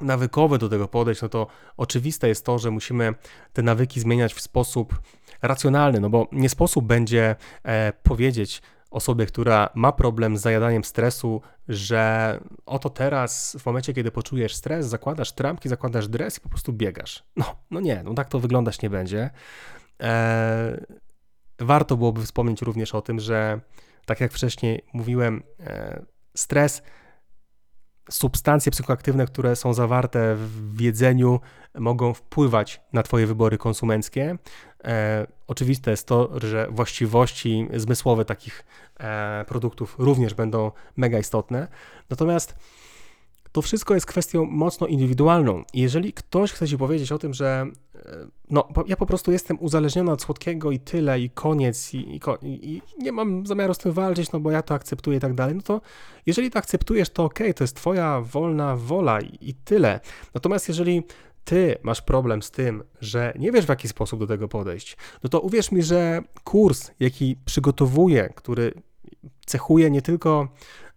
nawykowy 0.01 0.59
do 0.59 0.69
tego 0.69 0.89
podejść, 0.89 1.23
no 1.23 1.29
to 1.29 1.47
oczywiste 1.77 2.29
jest 2.29 2.45
to, 2.45 2.59
że 2.59 2.71
musimy 2.71 3.15
te 3.53 3.63
nawyki 3.63 4.01
zmieniać 4.01 4.35
w 4.35 4.41
sposób 4.41 5.01
racjonalny, 5.43 6.01
no 6.01 6.11
bo 6.11 6.29
nie 6.33 6.49
sposób 6.49 6.87
będzie 6.87 7.37
e, 7.63 7.93
powiedzieć 8.03 8.63
osobie, 8.97 9.27
która 9.27 9.69
ma 9.75 9.93
problem 9.93 10.37
z 10.37 10.41
zajadaniem 10.41 10.85
stresu, 10.85 11.41
że 11.69 12.41
oto 12.67 12.91
teraz, 12.91 13.57
w 13.61 13.67
momencie, 13.67 13.93
kiedy 13.93 14.11
poczujesz 14.11 14.55
stres, 14.55 14.87
zakładasz 14.87 15.33
trampki, 15.33 15.69
zakładasz 15.69 16.09
dres 16.09 16.39
i 16.39 16.41
po 16.41 16.49
prostu 16.49 16.73
biegasz. 16.73 17.25
No, 17.37 17.57
no 17.71 17.81
nie, 17.81 18.03
no 18.05 18.15
tak 18.15 18.29
to 18.29 18.41
wyglądać 18.41 18.83
nie 18.83 18.91
będzie. 18.91 19.31
E, 20.03 20.87
warto 21.59 21.97
byłoby 21.97 22.23
wspomnieć 22.23 22.63
również 22.63 22.95
o 22.95 23.03
tym, 23.03 23.21
że 23.21 23.61
tak 24.07 24.21
jak 24.21 24.33
wcześniej 24.33 24.85
mówiłem, 24.93 25.43
e, 25.61 26.03
stres 26.37 26.83
substancje 28.11 28.73
psychoaktywne, 28.73 29.27
które 29.27 29.57
są 29.57 29.75
zawarte 29.75 30.37
w 30.37 30.81
jedzeniu, 30.81 31.41
mogą 31.75 32.15
wpływać 32.15 32.81
na 32.93 33.03
Twoje 33.03 33.27
wybory 33.27 33.59
konsumenckie. 33.59 34.39
E, 34.85 35.27
oczywiste 35.47 35.91
jest 35.91 36.07
to, 36.07 36.31
że 36.41 36.69
właściwości 36.71 37.69
zmysłowe 37.75 38.25
takich 38.25 38.65
e, 39.01 39.45
produktów 39.49 39.97
również 39.99 40.35
będą 40.35 40.71
mega 40.97 41.19
istotne. 41.19 41.69
Natomiast 42.11 42.57
to 43.57 43.63
wszystko 43.63 43.95
jest 43.95 44.07
kwestią 44.07 44.45
mocno 44.45 44.87
indywidualną. 44.87 45.65
Jeżeli 45.75 46.13
ktoś 46.13 46.53
chce 46.53 46.69
ci 46.69 46.79
powiedzieć 46.79 47.13
o 47.13 47.19
tym, 47.19 47.35
że 47.35 47.67
e, 47.95 48.01
no, 48.51 48.69
ja 48.87 48.97
po 48.97 49.07
prostu 49.07 49.33
jestem 49.33 49.61
uzależniony 49.61 50.13
od 50.13 50.23
słodkiego 50.23 50.71
i 50.71 50.81
tyle, 50.81 51.21
i 51.21 51.31
koniec, 51.31 51.95
i, 51.95 51.97
i, 51.97 52.21
i, 52.43 52.83
nie 52.99 53.13
mam 53.13 53.47
zamiaru 53.47 53.75
z 53.75 53.79
tym 53.79 53.93
walczyć, 53.93 54.33
no 54.33 54.41
bo 54.41 54.51
ja 54.51 54.63
to 54.63 54.75
akceptuję 54.75 55.17
i 55.17 55.21
tak 55.21 55.35
dalej, 55.35 55.55
no 55.55 55.63
to 55.63 55.81
jeżeli 56.27 56.51
to 56.51 56.59
akceptujesz, 56.59 57.11
to 57.11 57.25
ok, 57.25 57.39
to 57.57 57.65
jest 57.65 57.77
twoja 57.77 58.21
wolna 58.21 58.77
wola 58.77 59.21
i, 59.21 59.39
i 59.41 59.55
tyle. 59.55 60.01
Natomiast 60.35 60.69
jeżeli 60.69 61.03
ty 61.45 61.77
masz 61.83 62.03
problem 62.03 62.43
z 62.43 62.51
tym, 62.51 62.83
że 63.01 63.33
nie 63.39 63.53
wiesz 63.53 63.67
w 63.67 63.69
jaki 63.69 63.89
sposób 63.89 64.21
do 64.21 64.27
tego 64.27 64.49
podejść, 64.49 64.97
no 65.23 65.31
to 65.31 65.41
uwierz 65.41 65.73
mi, 65.73 65.83
że 65.83 66.23
kurs, 66.45 66.91
jaki 67.01 67.37
przygotowuję, 67.45 68.33
który 68.35 68.73
cechuje 69.47 69.91
nie 69.91 70.03
tylko 70.03 70.49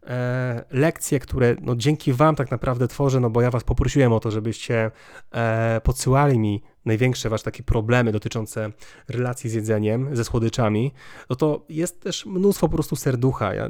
e, 0.08 0.64
lekcje, 0.72 1.20
które 1.20 1.56
no, 1.62 1.76
dzięki 1.76 2.14
Wam 2.14 2.36
tak 2.36 2.52
naprawdę 2.52 2.88
tworzę, 2.88 3.20
no 3.20 3.30
bo 3.30 3.42
ja 3.42 3.52
Was 3.52 3.64
poprosiłem 3.64 4.14
o 4.14 4.20
to, 4.20 4.32
żebyście 4.32 4.92
e, 5.32 5.82
podsyłali 5.84 6.40
mi 6.40 6.64
największe 6.86 7.30
Wasze 7.30 7.44
takie 7.44 7.64
problemy 7.64 8.12
dotyczące 8.12 8.72
relacji 9.08 9.50
z 9.50 9.54
jedzeniem, 9.54 10.16
ze 10.16 10.24
słodyczami, 10.24 10.94
no 11.30 11.36
to 11.36 11.66
jest 11.70 12.02
też 12.02 12.26
mnóstwo 12.26 12.68
po 12.68 12.74
prostu 12.74 12.96
serducha. 12.96 13.54
Ja 13.54 13.70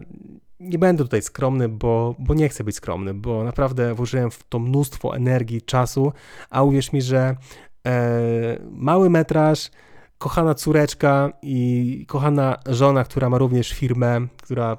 nie 0.59 0.79
będę 0.79 1.03
tutaj 1.03 1.21
skromny, 1.21 1.69
bo, 1.69 2.15
bo 2.19 2.33
nie 2.33 2.49
chcę 2.49 2.63
być 2.63 2.75
skromny, 2.75 3.13
bo 3.13 3.43
naprawdę 3.43 3.93
włożyłem 3.93 4.31
w 4.31 4.43
to 4.43 4.59
mnóstwo 4.59 5.15
energii, 5.15 5.61
czasu, 5.61 6.13
a 6.49 6.63
uwierz 6.63 6.93
mi, 6.93 7.01
że 7.01 7.35
e, 7.87 8.59
mały 8.71 9.09
metraż, 9.09 9.71
kochana 10.17 10.55
córeczka 10.55 11.31
i 11.41 12.05
kochana 12.07 12.57
żona, 12.65 13.03
która 13.03 13.29
ma 13.29 13.37
również 13.37 13.73
firmę, 13.73 14.27
która 14.41 14.77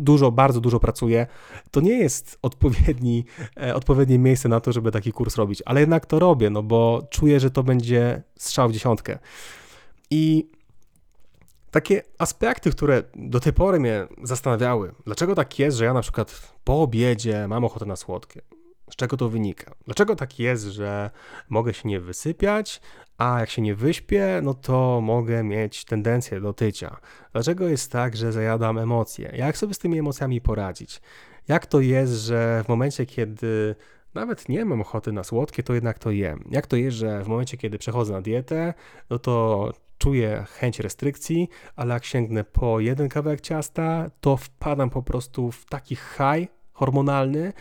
dużo, 0.00 0.32
bardzo 0.32 0.60
dużo 0.60 0.80
pracuje, 0.80 1.26
to 1.70 1.80
nie 1.80 1.98
jest 1.98 2.38
odpowiedni, 2.42 3.24
e, 3.60 3.74
odpowiednie 3.74 4.18
miejsce 4.18 4.48
na 4.48 4.60
to, 4.60 4.72
żeby 4.72 4.90
taki 4.90 5.12
kurs 5.12 5.36
robić, 5.36 5.62
ale 5.66 5.80
jednak 5.80 6.06
to 6.06 6.18
robię, 6.18 6.50
no 6.50 6.62
bo 6.62 7.06
czuję, 7.10 7.40
że 7.40 7.50
to 7.50 7.62
będzie 7.62 8.22
strzał 8.38 8.68
w 8.68 8.72
dziesiątkę. 8.72 9.18
I 10.10 10.50
takie 11.70 12.02
aspekty, 12.18 12.70
które 12.70 13.02
do 13.14 13.40
tej 13.40 13.52
pory 13.52 13.80
mnie 13.80 14.06
zastanawiały, 14.22 14.92
dlaczego 15.04 15.34
tak 15.34 15.58
jest, 15.58 15.76
że 15.76 15.84
ja 15.84 15.92
na 15.92 16.02
przykład 16.02 16.52
po 16.64 16.82
obiedzie 16.82 17.48
mam 17.48 17.64
ochotę 17.64 17.86
na 17.86 17.96
słodkie. 17.96 18.42
Z 18.90 18.96
czego 18.96 19.16
to 19.16 19.28
wynika? 19.28 19.74
Dlaczego 19.84 20.16
tak 20.16 20.38
jest, 20.38 20.64
że 20.64 21.10
mogę 21.48 21.74
się 21.74 21.88
nie 21.88 22.00
wysypiać, 22.00 22.80
a 23.18 23.40
jak 23.40 23.50
się 23.50 23.62
nie 23.62 23.74
wyśpię, 23.74 24.40
no 24.42 24.54
to 24.54 25.00
mogę 25.00 25.44
mieć 25.44 25.84
tendencję 25.84 26.40
do 26.40 26.52
tycia? 26.52 26.96
Dlaczego 27.32 27.68
jest 27.68 27.92
tak, 27.92 28.16
że 28.16 28.32
zajadam 28.32 28.78
emocje? 28.78 29.32
Jak 29.36 29.58
sobie 29.58 29.74
z 29.74 29.78
tymi 29.78 29.98
emocjami 29.98 30.40
poradzić? 30.40 31.00
Jak 31.48 31.66
to 31.66 31.80
jest, 31.80 32.12
że 32.12 32.62
w 32.64 32.68
momencie, 32.68 33.06
kiedy 33.06 33.74
nawet 34.14 34.48
nie 34.48 34.64
mam 34.64 34.80
ochoty 34.80 35.12
na 35.12 35.24
słodkie, 35.24 35.62
to 35.62 35.74
jednak 35.74 35.98
to 35.98 36.10
jem? 36.10 36.44
Jak 36.50 36.66
to 36.66 36.76
jest, 36.76 36.96
że 36.96 37.24
w 37.24 37.28
momencie, 37.28 37.56
kiedy 37.56 37.78
przechodzę 37.78 38.12
na 38.12 38.22
dietę, 38.22 38.74
no 39.10 39.18
to 39.18 39.72
czuję 39.98 40.44
chęć 40.50 40.80
restrykcji, 40.80 41.48
ale 41.76 41.94
jak 41.94 42.04
sięgnę 42.04 42.44
po 42.44 42.80
jeden 42.80 43.08
kawałek 43.08 43.40
ciasta, 43.40 44.10
to 44.20 44.36
wpadam 44.36 44.90
po 44.90 45.02
prostu 45.02 45.52
w 45.52 45.64
taki 45.64 45.96
high 45.96 46.48
hormonalny, 46.76 47.52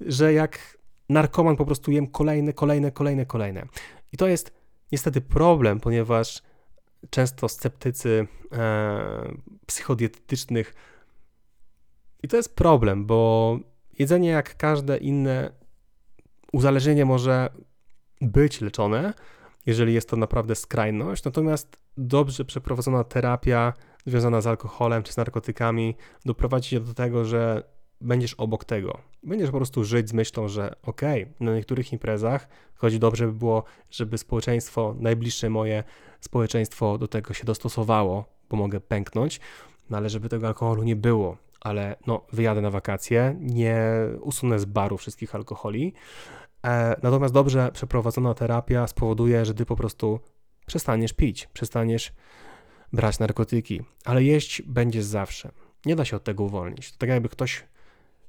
że 0.00 0.32
jak 0.32 0.78
narkoman 1.08 1.56
po 1.56 1.64
prostu 1.66 1.90
jem 1.90 2.06
kolejne, 2.06 2.52
kolejne, 2.52 2.92
kolejne, 2.92 3.26
kolejne. 3.26 3.66
I 4.12 4.16
to 4.16 4.26
jest 4.26 4.52
niestety 4.92 5.20
problem, 5.20 5.80
ponieważ 5.80 6.42
często 7.10 7.48
sceptycy 7.48 8.26
e, 8.52 9.34
psychodietetycznych 9.66 10.74
i 12.22 12.28
to 12.28 12.36
jest 12.36 12.56
problem, 12.56 13.06
bo 13.06 13.58
jedzenie 13.98 14.28
jak 14.28 14.56
każde 14.56 14.96
inne 14.96 15.52
uzależnienie 16.52 17.04
może 17.04 17.48
być 18.20 18.60
leczone, 18.60 19.14
jeżeli 19.66 19.94
jest 19.94 20.08
to 20.08 20.16
naprawdę 20.16 20.54
skrajność, 20.54 21.24
natomiast 21.24 21.78
dobrze 21.96 22.44
przeprowadzona 22.44 23.04
terapia 23.04 23.72
związana 24.06 24.40
z 24.40 24.46
alkoholem 24.46 25.02
czy 25.02 25.12
z 25.12 25.16
narkotykami 25.16 25.96
doprowadzi 26.24 26.70
cię 26.70 26.80
do 26.80 26.94
tego, 26.94 27.24
że 27.24 27.62
będziesz 28.00 28.34
obok 28.34 28.64
tego. 28.64 28.98
Będziesz 29.22 29.50
po 29.50 29.56
prostu 29.56 29.84
żyć 29.84 30.08
z 30.08 30.12
myślą, 30.12 30.48
że 30.48 30.76
okej, 30.82 31.22
okay, 31.22 31.34
na 31.40 31.54
niektórych 31.54 31.92
imprezach 31.92 32.48
chodzi 32.74 32.98
dobrze 32.98 33.26
by 33.26 33.32
było, 33.32 33.64
żeby 33.90 34.18
społeczeństwo, 34.18 34.94
najbliższe 34.98 35.50
moje 35.50 35.84
społeczeństwo 36.20 36.98
do 36.98 37.08
tego 37.08 37.34
się 37.34 37.44
dostosowało, 37.44 38.24
bo 38.50 38.56
mogę 38.56 38.80
pęknąć, 38.80 39.40
no 39.90 39.96
ale 39.96 40.08
żeby 40.08 40.28
tego 40.28 40.46
alkoholu 40.46 40.82
nie 40.82 40.96
było, 40.96 41.36
ale 41.60 41.96
no 42.06 42.26
wyjadę 42.32 42.60
na 42.60 42.70
wakacje, 42.70 43.36
nie 43.40 43.82
usunę 44.20 44.58
z 44.58 44.64
baru 44.64 44.98
wszystkich 44.98 45.34
alkoholi, 45.34 45.92
e, 46.64 46.96
natomiast 47.02 47.34
dobrze 47.34 47.70
przeprowadzona 47.72 48.34
terapia 48.34 48.86
spowoduje, 48.86 49.44
że 49.44 49.54
ty 49.54 49.66
po 49.66 49.76
prostu 49.76 50.20
przestaniesz 50.66 51.12
pić, 51.12 51.46
przestaniesz 51.46 52.12
brać 52.92 53.18
narkotyki, 53.18 53.82
ale 54.04 54.22
jeść 54.22 54.62
będziesz 54.62 55.04
zawsze. 55.04 55.50
Nie 55.86 55.96
da 55.96 56.04
się 56.04 56.16
od 56.16 56.24
tego 56.24 56.44
uwolnić. 56.44 56.92
To 56.92 56.98
tak 56.98 57.08
jakby 57.08 57.28
ktoś 57.28 57.64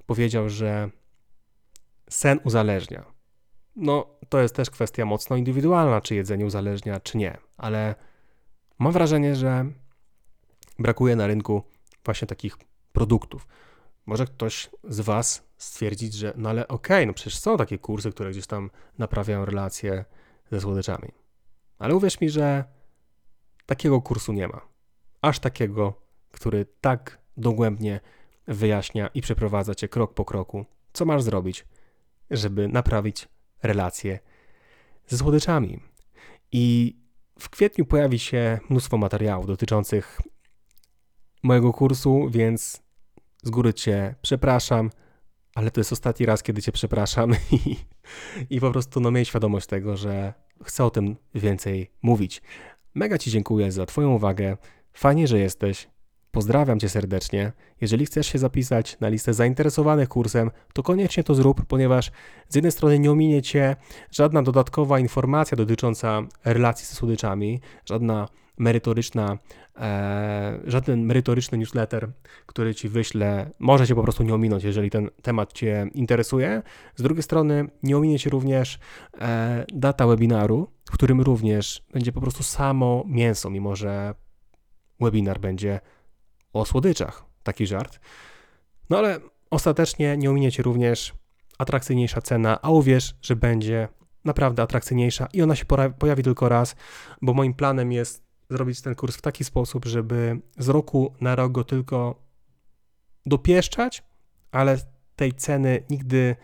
powiedział, 0.06 0.50
że 0.50 0.90
sen 2.10 2.40
uzależnia. 2.44 3.06
No, 3.76 4.08
to 4.30 4.42
jest 4.42 4.56
też 4.56 4.70
kwestia 4.70 5.06
mocno 5.06 5.36
indywidualna, 5.36 6.02
czy 6.02 6.16
jedzenie 6.16 6.46
uzależnia, 6.46 7.00
czy 7.00 7.18
nie, 7.18 7.38
ale 7.58 7.96
mam 8.80 8.94
wrażenie, 8.94 9.36
że 9.36 9.66
brakuje 10.80 11.16
na 11.16 11.28
rynku 11.28 11.64
właśnie 12.06 12.28
takich 12.28 12.58
produktów. 12.92 13.48
Może 14.06 14.26
ktoś 14.26 14.70
z 14.84 15.00
Was 15.00 15.44
stwierdzić, 15.58 16.14
że 16.14 16.34
no 16.38 16.50
ale 16.50 16.68
okej, 16.68 16.98
okay, 16.98 17.06
no 17.06 17.14
przecież 17.14 17.40
są 17.40 17.58
takie 17.58 17.80
kursy, 17.80 18.12
które 18.12 18.32
gdzieś 18.32 18.48
tam 18.48 18.70
naprawiają 18.98 19.46
relacje 19.46 20.06
ze 20.52 20.62
słodyczami. 20.62 21.12
Ale 21.80 21.96
uwierz 21.96 22.22
mi, 22.22 22.30
że 22.30 22.64
takiego 23.66 24.02
kursu 24.02 24.34
nie 24.34 24.48
ma. 24.48 24.62
Aż 25.22 25.40
takiego, 25.40 26.02
który 26.32 26.66
tak 26.82 27.20
dogłębnie 27.38 28.00
wyjaśnia 28.48 29.08
i 29.08 29.22
przeprowadza 29.22 29.76
cię 29.76 29.88
krok 29.88 30.14
po 30.14 30.26
kroku, 30.26 30.66
co 30.94 31.06
masz 31.06 31.24
zrobić, 31.24 31.66
żeby 32.32 32.68
naprawić 32.68 33.28
relacje 33.64 34.20
ze 35.08 35.18
słodyczami. 35.18 35.80
I 36.52 36.96
w 37.40 37.50
kwietniu 37.50 37.86
pojawi 37.86 38.20
się 38.20 38.60
mnóstwo 38.70 38.98
materiałów 38.98 39.48
dotyczących 39.48 40.22
mojego 41.44 41.74
kursu, 41.74 42.28
więc 42.30 42.82
z 43.44 43.50
góry 43.50 43.74
cię 43.74 44.16
przepraszam, 44.22 44.90
ale 45.56 45.72
to 45.72 45.80
jest 45.80 45.94
ostatni 45.94 46.26
raz, 46.26 46.44
kiedy 46.44 46.62
cię 46.62 46.72
przepraszam 46.72 47.32
i, 47.52 47.76
i 48.50 48.60
po 48.60 48.72
prostu 48.72 49.00
no, 49.00 49.12
miej 49.12 49.26
świadomość 49.26 49.68
tego, 49.68 49.98
że 49.98 50.34
chcę 50.64 50.86
o 50.86 50.90
tym 50.90 51.16
więcej 51.36 51.92
mówić. 52.02 52.42
Mega 52.96 53.18
Ci 53.18 53.32
dziękuję 53.32 53.72
za 53.72 53.86
Twoją 53.86 54.14
uwagę. 54.14 54.58
Fajnie, 54.94 55.28
że 55.28 55.40
jesteś. 55.40 55.88
Pozdrawiam 56.36 56.80
Cię 56.80 56.90
serdecznie. 56.90 57.52
Jeżeli 57.82 58.06
chcesz 58.06 58.28
się 58.28 58.40
zapisać 58.40 59.00
na 59.00 59.10
listę 59.10 59.34
zainteresowanych 59.34 60.10
kursem, 60.10 60.52
to 60.74 60.84
koniecznie 60.84 61.24
to 61.24 61.36
zrób, 61.36 61.66
ponieważ 61.66 62.12
z 62.50 62.56
jednej 62.56 62.72
strony 62.72 63.00
nie 63.00 63.12
ominie 63.12 63.42
Cię 63.42 63.76
żadna 64.12 64.44
dodatkowa 64.44 65.00
informacja 65.00 65.58
dotycząca 65.58 66.22
relacji 66.46 66.86
ze 66.86 66.96
słodyczami, 66.96 67.60
żadna 67.86 68.28
merytoryczna, 68.58 69.38
e, 69.78 70.60
żaden 70.66 71.06
merytoryczny 71.06 71.58
newsletter, 71.58 72.12
który 72.46 72.76
Ci 72.76 72.90
wyślę, 72.90 73.52
może 73.60 73.88
Cię 73.88 73.96
po 73.96 74.04
prostu 74.04 74.24
nie 74.24 74.34
ominąć, 74.34 74.64
jeżeli 74.64 74.90
ten 74.90 75.10
temat 75.22 75.54
Cię 75.54 75.88
interesuje. 75.94 76.62
Z 76.96 77.02
drugiej 77.02 77.24
strony 77.24 77.66
nie 77.84 77.98
ominie 77.98 78.20
Cię 78.20 78.30
również 78.30 78.80
e, 79.22 79.66
data 79.74 80.08
webinaru, 80.08 80.72
w 80.86 80.92
którym 80.92 81.22
również 81.22 81.86
będzie 81.94 82.12
po 82.12 82.22
prostu 82.22 82.44
samo 82.44 83.04
mięso, 83.08 83.50
mimo 83.50 83.76
że 83.76 84.16
webinar 85.00 85.40
będzie 85.40 85.80
o 86.56 86.66
słodyczach. 86.66 87.26
Taki 87.44 87.68
żart. 87.68 88.00
No 88.90 88.98
ale 88.98 89.20
ostatecznie 89.50 90.18
nie 90.18 90.30
ominiecie 90.30 90.64
również 90.64 91.14
atrakcyjniejsza 91.58 92.22
cena, 92.22 92.62
a 92.62 92.70
uwierz, 92.70 93.16
że 93.22 93.36
będzie 93.36 93.88
naprawdę 94.26 94.64
atrakcyjniejsza 94.64 95.28
i 95.34 95.42
ona 95.42 95.56
się 95.56 95.66
pojawi 96.00 96.24
tylko 96.24 96.50
raz, 96.50 96.76
bo 97.22 97.34
moim 97.34 97.54
planem 97.54 97.92
jest 97.92 98.24
zrobić 98.50 98.82
ten 98.82 98.96
kurs 98.96 99.18
w 99.18 99.22
taki 99.22 99.44
sposób, 99.44 99.86
żeby 99.86 100.42
z 100.58 100.70
roku 100.70 101.14
na 101.22 101.36
rok 101.36 101.52
go 101.52 101.64
tylko 101.64 102.24
dopieszczać, 103.26 104.04
ale 104.52 104.78
tej 105.16 105.34
ceny 105.34 105.84
nigdy 105.90 106.36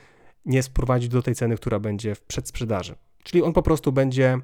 nie 0.45 0.63
sprowadzić 0.63 1.09
do 1.09 1.21
tej 1.21 1.35
ceny, 1.35 1.55
która 1.55 1.79
będzie 1.79 2.15
w 2.15 2.21
przedsprzedaży. 2.21 2.95
Czyli 3.23 3.43
on 3.43 3.53
po 3.53 3.61
prostu 3.61 3.91
będzie 3.91 4.37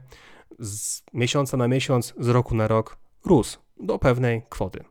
z 0.60 1.03
miesiąca 1.13 1.58
na 1.58 1.67
miesiąc, 1.67 2.13
z 2.19 2.27
roku 2.27 2.56
na 2.56 2.67
rok 2.67 2.97
rósł 3.25 3.60
do 3.80 3.99
pewnej 3.99 4.43
kwoty. 4.49 4.84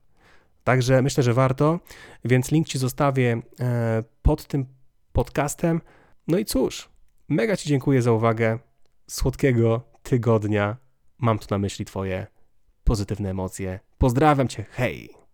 Także 0.66 1.02
myślę, 1.02 1.22
że 1.22 1.34
warto, 1.34 1.80
więc 2.24 2.50
link 2.50 2.68
Ci 2.68 2.78
zostawię 2.78 3.42
e, 3.60 4.02
pod 4.22 4.46
tym 4.46 4.66
podcastem. 5.12 5.80
No 6.28 6.38
i 6.38 6.44
cóż, 6.44 6.88
mega 7.28 7.56
Ci 7.56 7.68
dziękuję 7.68 8.02
za 8.02 8.12
uwagę. 8.12 8.58
Słodkiego 9.06 9.80
tygodnia. 10.02 10.76
Mam 11.18 11.38
tu 11.38 11.46
na 11.50 11.58
myśli 11.58 11.84
Twoje 11.84 12.26
pozytywne 12.84 13.30
emocje. 13.30 13.80
Pozdrawiam 13.98 14.48
Cię, 14.48 14.64
hej! 14.70 15.25